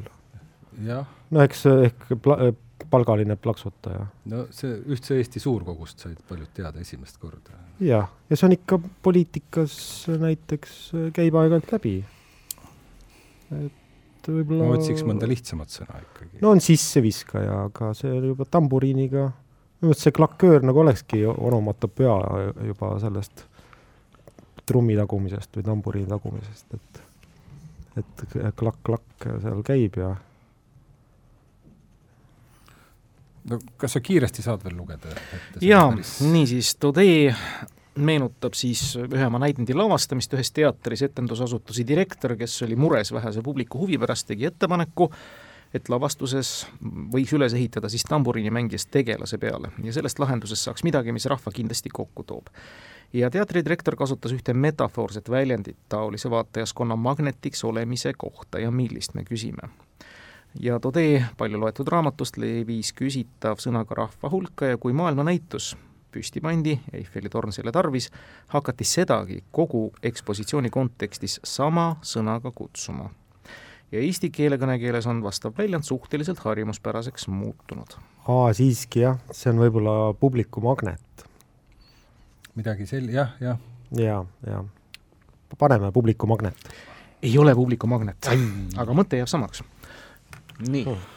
[1.30, 2.52] no eks ehk pla-,
[2.90, 4.06] palgaline plaksutaja.
[4.32, 7.56] no see Ühtse Eesti Suurkogust said paljud teada esimest korda.
[7.80, 9.78] jah, ja see on ikka poliitikas
[10.20, 10.76] näiteks,
[11.16, 11.96] käib aeg-ajalt läbi
[14.24, 16.40] et võib-olla ma otsiks mõnda lihtsamat sõna ikkagi.
[16.42, 19.28] no on sisseviskaja, aga see juba tamburiiniga,
[19.80, 22.14] minu meelest see klaköör nagu olekski onomatopea
[22.68, 23.44] juba sellest
[24.66, 27.02] trummi tagumisest või tamburiini tagumisest, et
[27.94, 28.22] et
[28.58, 30.14] klakk-klakk seal käib ja
[33.50, 35.14] no kas sa kiiresti saad veel lugeda?
[35.62, 37.34] jaa päris..., niisiis, Todee
[37.94, 43.84] meenutab siis ühe oma näidendi lavastamist ühes teatris etendusasutuse direktor, kes oli mures vähese publiku
[43.84, 45.10] huvi pärast, tegi ettepaneku,
[45.74, 46.66] et lavastuses
[47.12, 51.90] võiks üles ehitada siis tamburiinimängijast tegelase peale ja sellest lahendusest saaks midagi, mis rahva kindlasti
[51.92, 52.52] kokku toob.
[53.12, 59.70] ja teatridirektor kasutas ühte metafoorset väljendit taolise vaatajaskonna magnetiks olemise kohta ja millist me küsime
[60.60, 65.74] ja Todee palju loetud raamatust levis küsitav sõnaga rahva hulka ja kui maailmanäitus
[66.14, 68.10] püsti pandi, Eiffeli torn selle tarvis,
[68.54, 73.10] hakati sedagi kogu ekspositsiooni kontekstis sama sõnaga kutsuma.
[73.94, 77.96] Ja eesti keele kõnekeeles on vastav väljend suhteliselt harjumuspäraseks muutunud.
[78.28, 81.26] aa, siiski jah, see on võib-olla publiku magnet.
[82.54, 83.58] midagi sel-, jah, jah.
[83.96, 84.64] ja, ja.
[85.58, 86.70] paneme publiku magnet.
[87.22, 88.30] ei ole publiku magnet,
[88.76, 89.64] aga mõte jääb samaks.
[90.60, 91.10] nii hmm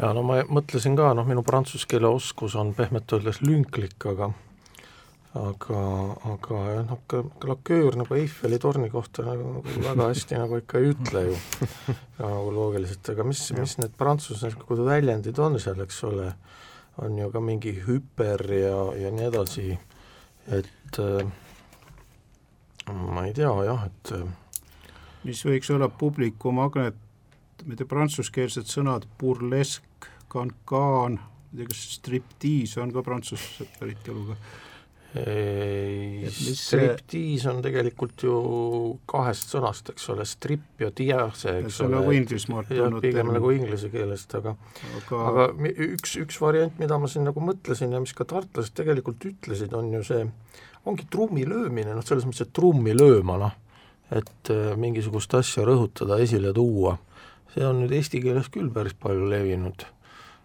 [0.00, 4.30] ja no ma mõtlesin ka, noh, minu prantsuse keele oskus on pehmelt öeldes lünklik, aga
[5.38, 5.80] aga,
[6.26, 7.02] aga noh,
[7.38, 11.36] klaköör nagu Eiffeli torni kohta nagu, väga hästi nagu ikka ei ütle ju.
[12.20, 16.26] Nagu loogiliselt, aga mis, mis need prantsuslikud väljendid on seal, eks ole,
[17.00, 19.78] on ju ka mingi hüper ja, ja nii edasi,
[20.52, 21.30] et äh,
[22.90, 24.12] ma ei tea jah, et
[25.24, 26.98] mis võiks olla publiku magnet,
[27.64, 34.36] tea, prantsuskeelsed sõnad burlesk, cancan, ma ei tea, kas striptiis on ka prantsuse päritoluga?
[35.18, 38.34] Ei, striptiis on tegelikult ju
[39.10, 41.96] kahest sõnast, eks ole, strip ja tiase, eks ole.
[41.96, 44.54] nagu Inglismaalt tulnud pigem nagu inglise keelest, aga
[45.00, 45.48] aga, aga
[45.88, 49.90] üks, üks variant, mida ma siin nagu mõtlesin ja mis ka tartlased tegelikult ütlesid, on
[49.96, 50.22] ju see,
[50.86, 53.58] ongi trummi löömine, noh selles mõttes, et trummi lööma, noh,
[54.14, 57.00] et äh, mingisugust asja rõhutada, esile tuua.
[57.50, 59.88] see on nüüd eesti keeles küll päris palju levinud,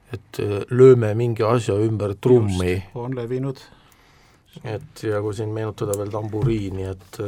[0.10, 3.62] et äh, lööme mingi asja ümber trummi on levinud
[4.64, 7.20] et ja kui siin meenutada veel tamburiini, et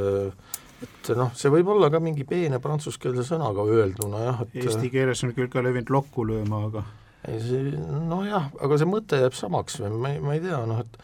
[0.77, 5.23] et noh, see võib olla ka mingi peene prantsuskeelse sõnaga öelduna jah, et Eesti keeles
[5.25, 6.83] on küll ka levinud lokku lööma, aga
[7.27, 7.71] ei see,
[8.07, 10.99] nojah, aga see mõte jääb samaks või ma ei, ma ei tea, noh et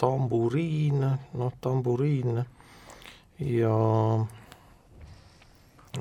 [0.00, 1.04] tamburiin,
[1.38, 2.42] noh tamburiin
[3.44, 3.76] ja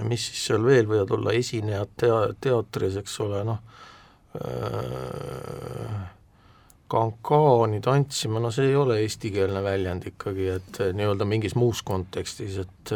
[0.09, 3.61] mis siis seal veel võivad olla, esinejad tea-, teatris, eks ole, noh
[4.41, 6.01] äh,
[6.93, 12.59] kankaani tantsima, no see ei ole eestikeelne väljend ikkagi, et eh, nii-öelda mingis muus kontekstis,
[12.63, 12.93] et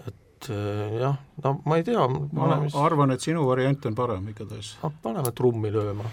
[0.00, 3.96] et eh, jah, no ma ei tea, ma paneme siis, arvan, et sinu variant on
[3.98, 4.74] parem igatahes.
[4.82, 6.08] noh, paneme trummi lööma.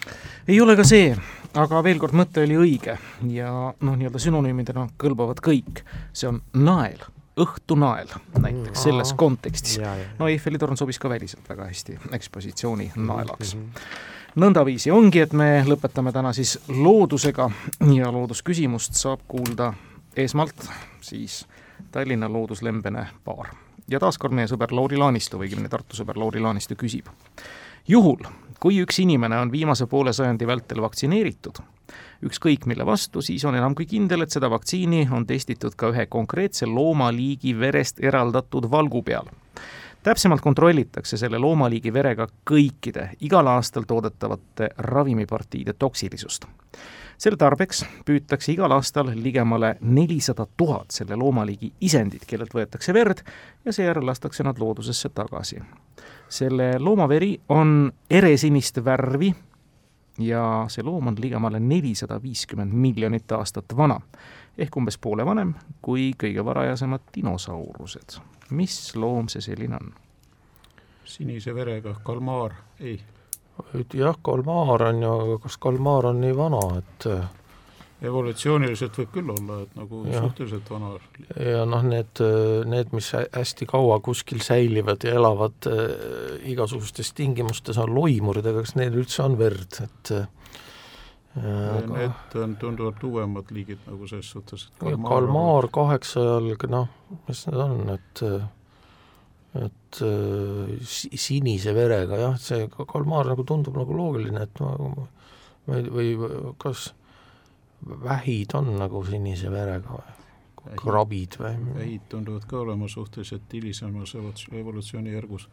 [0.47, 1.13] ei ole ka see,
[1.55, 2.97] aga veel kord, mõte oli õige
[3.31, 5.83] ja noh, nii-öelda sünonüümidena kõlbavad kõik.
[6.13, 6.99] see on nael,
[7.37, 8.11] õhtunael
[8.41, 9.79] näiteks selles kontekstis.
[10.19, 13.71] no Eiffeli torn sobis ka väliselt väga hästi ekspositsiooni naelaks Mhm.
[14.35, 17.49] Nõndaviisi ongi, et me lõpetame täna siis loodusega
[17.93, 19.73] ja loodusküsimust saab kuulda
[20.17, 20.67] esmalt
[21.01, 21.45] siis
[21.91, 23.53] Tallinna Looduslembene paar.
[23.89, 27.07] ja taaskord meie sõber Lauri Laanistu õigemini Tartu sõber Lauri Laanistu küsib.
[27.87, 28.23] juhul,
[28.59, 31.59] kui üks inimene on viimase poole sajandi vältel vaktsineeritud,
[32.25, 36.05] ükskõik mille vastu, siis on enam kui kindel, et seda vaktsiini on testitud ka ühe
[36.05, 39.29] konkreetse loomaliigi verest eraldatud valgu peal
[40.03, 46.45] täpsemalt kontrollitakse selle loomaliigi verega kõikide igal aastal toodetavate ravimipartiide toksilisust.
[47.17, 53.23] selle tarbeks püütakse igal aastal ligemale nelisada tuhat selle loomaliigi isendit, kellelt võetakse verd
[53.65, 55.59] ja seejärel lastakse nad loodusesse tagasi.
[56.29, 59.35] selle loomaveri on eresinist värvi
[60.19, 64.01] ja see loom on ligemale nelisada viiskümmend miljonit aastat vana
[64.57, 69.93] ehk umbes poole vanem kui kõige varajasemad dinosaurused mis loom see selline on?
[71.07, 72.99] sinise verega kalmaar, ei.
[73.95, 77.29] jah, kalmaar on ju, aga kas kalmaar on nii vana, et äh,
[78.05, 80.25] evolutsiooniliselt võib küll olla, et nagu Jah.
[80.27, 80.91] suhteliselt vana.
[81.41, 82.21] ja noh, need,
[82.69, 88.65] need, mis hä- hästi kaua kuskil säilivad ja elavad äh, igasugustes tingimustes, on loimurid, aga
[88.67, 90.27] kas neil üldse on verd, et äh,
[91.37, 96.87] aga Need on tunduvalt uuemad liigid nagu selles suhtes, et ja kalmaar kaheksajalg, noh,
[97.27, 98.23] mis need on, et
[99.57, 105.87] et äh, si- sinise verega jah, see ka- kalmaar nagu tundub nagu loogiline, et ei,
[105.89, 106.11] või
[106.61, 106.91] kas
[107.85, 109.97] vähid on nagu sinise verega
[110.67, 111.53] või krabid või?
[111.77, 115.47] vähid tunduvad ka olema suhteliselt hilisemas evolutsiooni- evolutsioonijärgus.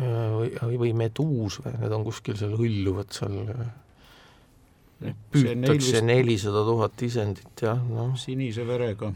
[0.00, 3.70] või, või meduus või need on kuskil seal hõljuvad seal, see
[5.32, 9.12] püütakse nelisada tuhat isendit jah, noh, sinise verega,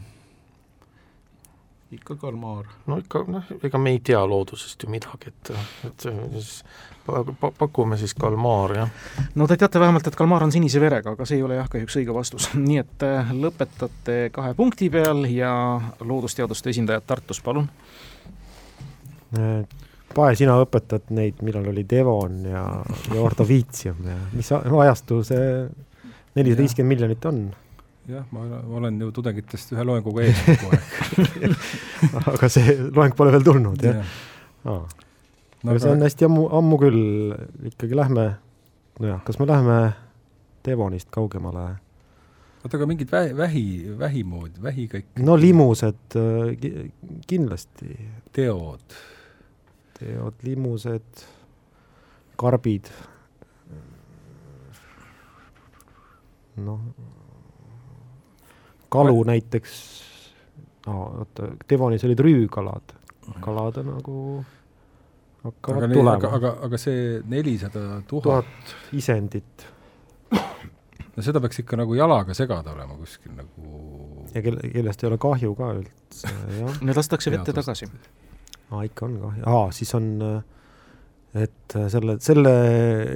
[1.91, 2.65] ikka kalmaar.
[2.87, 5.51] no ikka noh, ega me ei tea loodusest ju midagi, et,
[5.87, 6.63] et siis
[7.05, 8.89] pa- pa- pakume siis kalmaar, jah.
[9.35, 11.99] no te teate vähemalt, et kalmaar on sinise verega, aga see ei ole jah kahjuks
[12.01, 12.49] õige vastus.
[12.67, 15.51] nii et äh, lõpetate kahe punkti peal ja
[16.03, 17.69] loodusteaduste esindajad Tartus, palun.
[20.15, 22.63] Pae, sina õpetad neid, millal oli Devon ja,
[23.13, 25.47] ja Ordoviitsium ja mis ajastu see
[26.37, 27.41] nelisada viiskümmend miljonit on?
[28.07, 28.45] jah, ma
[28.79, 31.57] olen ju tudengitest ühe loenguga ees kogu aeg.
[32.33, 33.99] aga see loeng pole veel tulnud, jah?
[34.63, 37.01] aa, no aga see on aga hästi ammu, ammu küll,
[37.67, 38.29] ikkagi lähme,
[39.01, 39.75] nojah, kas me läheme
[40.67, 41.65] Devonist kaugemale?
[42.63, 43.65] oota, aga mingid vähi, vähi,
[43.99, 46.87] vähi moodi, vähi kõik no limused äh, ki-
[47.27, 47.91] kindlasti,
[48.35, 48.97] teod,
[49.97, 51.23] teod limused,
[52.37, 52.89] karbid,
[56.65, 56.81] noh,
[58.93, 59.79] kalu näiteks,
[60.87, 62.93] oota, Devonis olid rüükalad,
[63.43, 64.19] kalad on nagu
[65.47, 69.67] aga hakkavad aga, tulema, aga, aga see nelisada tuhat, tuhat isendit.
[71.17, 75.17] No seda peaks ikka nagu jalaga segada olema kuskil nagu ja kelle, kellest ei ole
[75.21, 76.79] kahju ka üldse, jah.
[76.85, 77.89] Need lastakse vette tagasi.
[78.71, 80.07] Aa, ikka on kahju, aa, siis on,
[81.37, 82.53] et selle, selle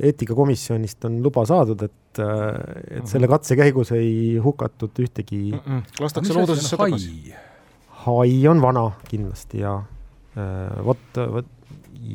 [0.10, 5.50] eetikakomisjonist on luba saadud, et, et selle katse käigus ei hukatud ühtegi
[6.02, 7.34] lastakse loodusesse tagasi.
[8.06, 8.36] hai.
[8.52, 9.78] On vana kindlasti ja
[10.86, 11.50] vot, vot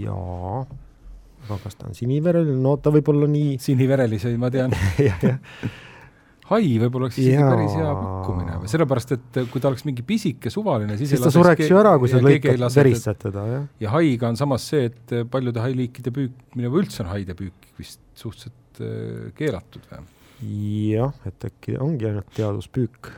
[0.01, 0.61] jaa,
[1.47, 4.75] aga kas ta on sinivereline, no ta võib olla nii siniverelisi ma tean.
[5.07, 5.39] Jah, jah.
[6.51, 10.53] Hai võib-olla oleks isegi päris hea pakkumine või sellepärast, et kui ta oleks mingi pisike
[10.53, 13.19] suvaline, siis siis ta sureks ju ära, kui sa lõikad, veristad.
[13.23, 13.65] teda, jah.
[13.83, 18.01] ja haiga on samas see, et paljude hailiikide püükmine või üldse on haide püük vist
[18.17, 20.07] suhteliselt äh, keelatud või?
[20.93, 23.11] jah, et äkki ongi ainult teaduspüük.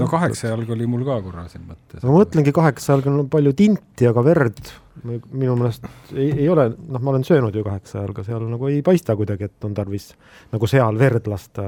[0.00, 2.02] No kaheksa jalg oli mul ka korra siin mõttes.
[2.02, 4.72] ma mõtlengi, kaheksa jalg on palju tinti, aga verd
[5.04, 8.82] minu meelest ei, ei ole, noh, ma olen söönud ju kaheksa jalga, seal nagu ei
[8.86, 10.10] paista kuidagi, et on tarvis
[10.52, 11.66] nagu seal verd lasta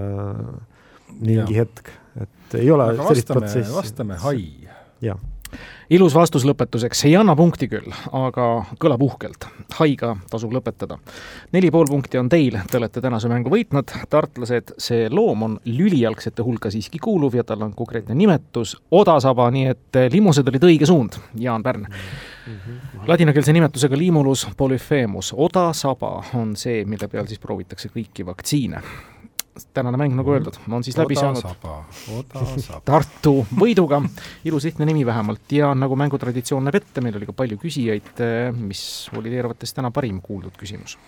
[1.18, 1.64] mingi Jaa.
[1.64, 1.92] hetk,
[2.24, 3.74] et ei ole aga sellist vastame, protsessi.
[3.76, 4.44] vastame hai.
[5.04, 5.20] jah,
[5.90, 8.48] ilus vastus lõpetuseks, ei anna punkti küll, aga
[8.80, 9.46] kõlab uhkelt.
[9.78, 10.98] haiga tasub lõpetada.
[11.52, 16.42] neli pool punkti on teil, te olete tänase mängu võitnud, tartlased, see loom on lülijalgsete
[16.42, 21.20] hulka siiski kuuluv ja tal on konkreetne nimetus odasaba, nii et limused olid õige suund,
[21.38, 21.86] Jaan Pärn.
[23.06, 28.82] ladinakeelse nimetusega limulus polyphemus, odasaba on see, mille peal siis proovitakse kõiki vaktsiine.
[29.74, 31.44] Tänane mäng, nagu öeldud, on siis läbi saanud.
[32.86, 34.02] Tartu võiduga,
[34.48, 38.22] ilus lihtne nimi vähemalt ja nagu mängutraditsioon näeb ette, meil oli ka palju küsijaid,
[38.58, 38.82] mis
[39.18, 40.98] oli teie arvates täna parim kuuldud küsimus?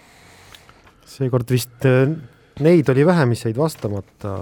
[1.10, 2.12] seekord vist äh,
[2.64, 4.34] neid oli vähe, mis jäid vastamata,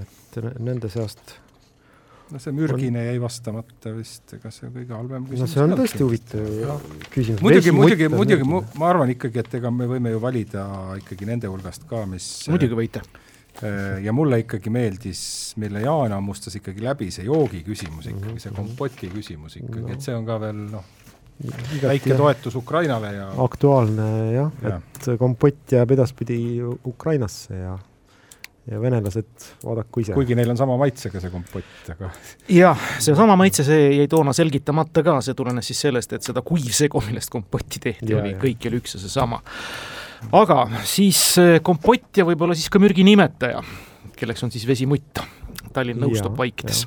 [0.00, 1.34] et nende seast,
[2.32, 6.04] no see mürgine jäi vastamata vist, ega see kõige halvem no küsimus see on tõesti
[6.04, 7.42] huvitav küsimus.
[7.44, 8.48] muidugi, muidugi, muidugi,
[8.80, 10.64] ma arvan ikkagi, et ega me võime ju valida
[11.00, 13.04] ikkagi nende hulgast ka, mis muidugi võite.
[13.60, 15.20] Äh, ja mulle ikkagi meeldis,
[15.60, 20.14] mille Jaan hammustas ikkagi läbi, see joogi küsimus ikkagi, see kompoti küsimus ikkagi, et see
[20.16, 20.86] on ka veel noh,
[21.82, 27.76] väike toetus Ukrainale ja aktuaalne jah Jah., et kompott jääb edaspidi Ukrainasse ja,
[28.72, 30.16] ja venelased vaadaku ise.
[30.16, 32.10] kuigi neil on sama maitsega see kompott, aga
[32.48, 37.04] jah, seesama maitse, see jäi toona selgitamata ka, see tulenes siis sellest, et seda kuivsegu,
[37.10, 38.40] millest kompotti tehti, Ja, oli ja.
[38.48, 39.44] kõikjal üks ja seesama.
[40.32, 43.62] Aga siis eh, kompott ja võib-olla siis ka mürgi nimetaja,
[44.16, 45.22] kelleks on siis vesimutt.
[45.72, 46.86] Tallinn nõustub vaikides.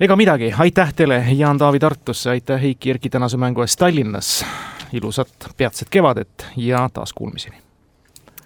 [0.00, 4.44] ega midagi, aitäh teile, Jaan-Taavi Tartusse, aitäh Heiki Erki tänase mängu eest Tallinnas.
[4.92, 7.56] ilusat peatset kevadet ja taas kuulmiseni.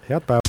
[0.09, 0.39] head päeva.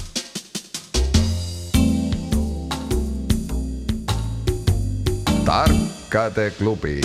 [5.45, 7.01] tarkade klubi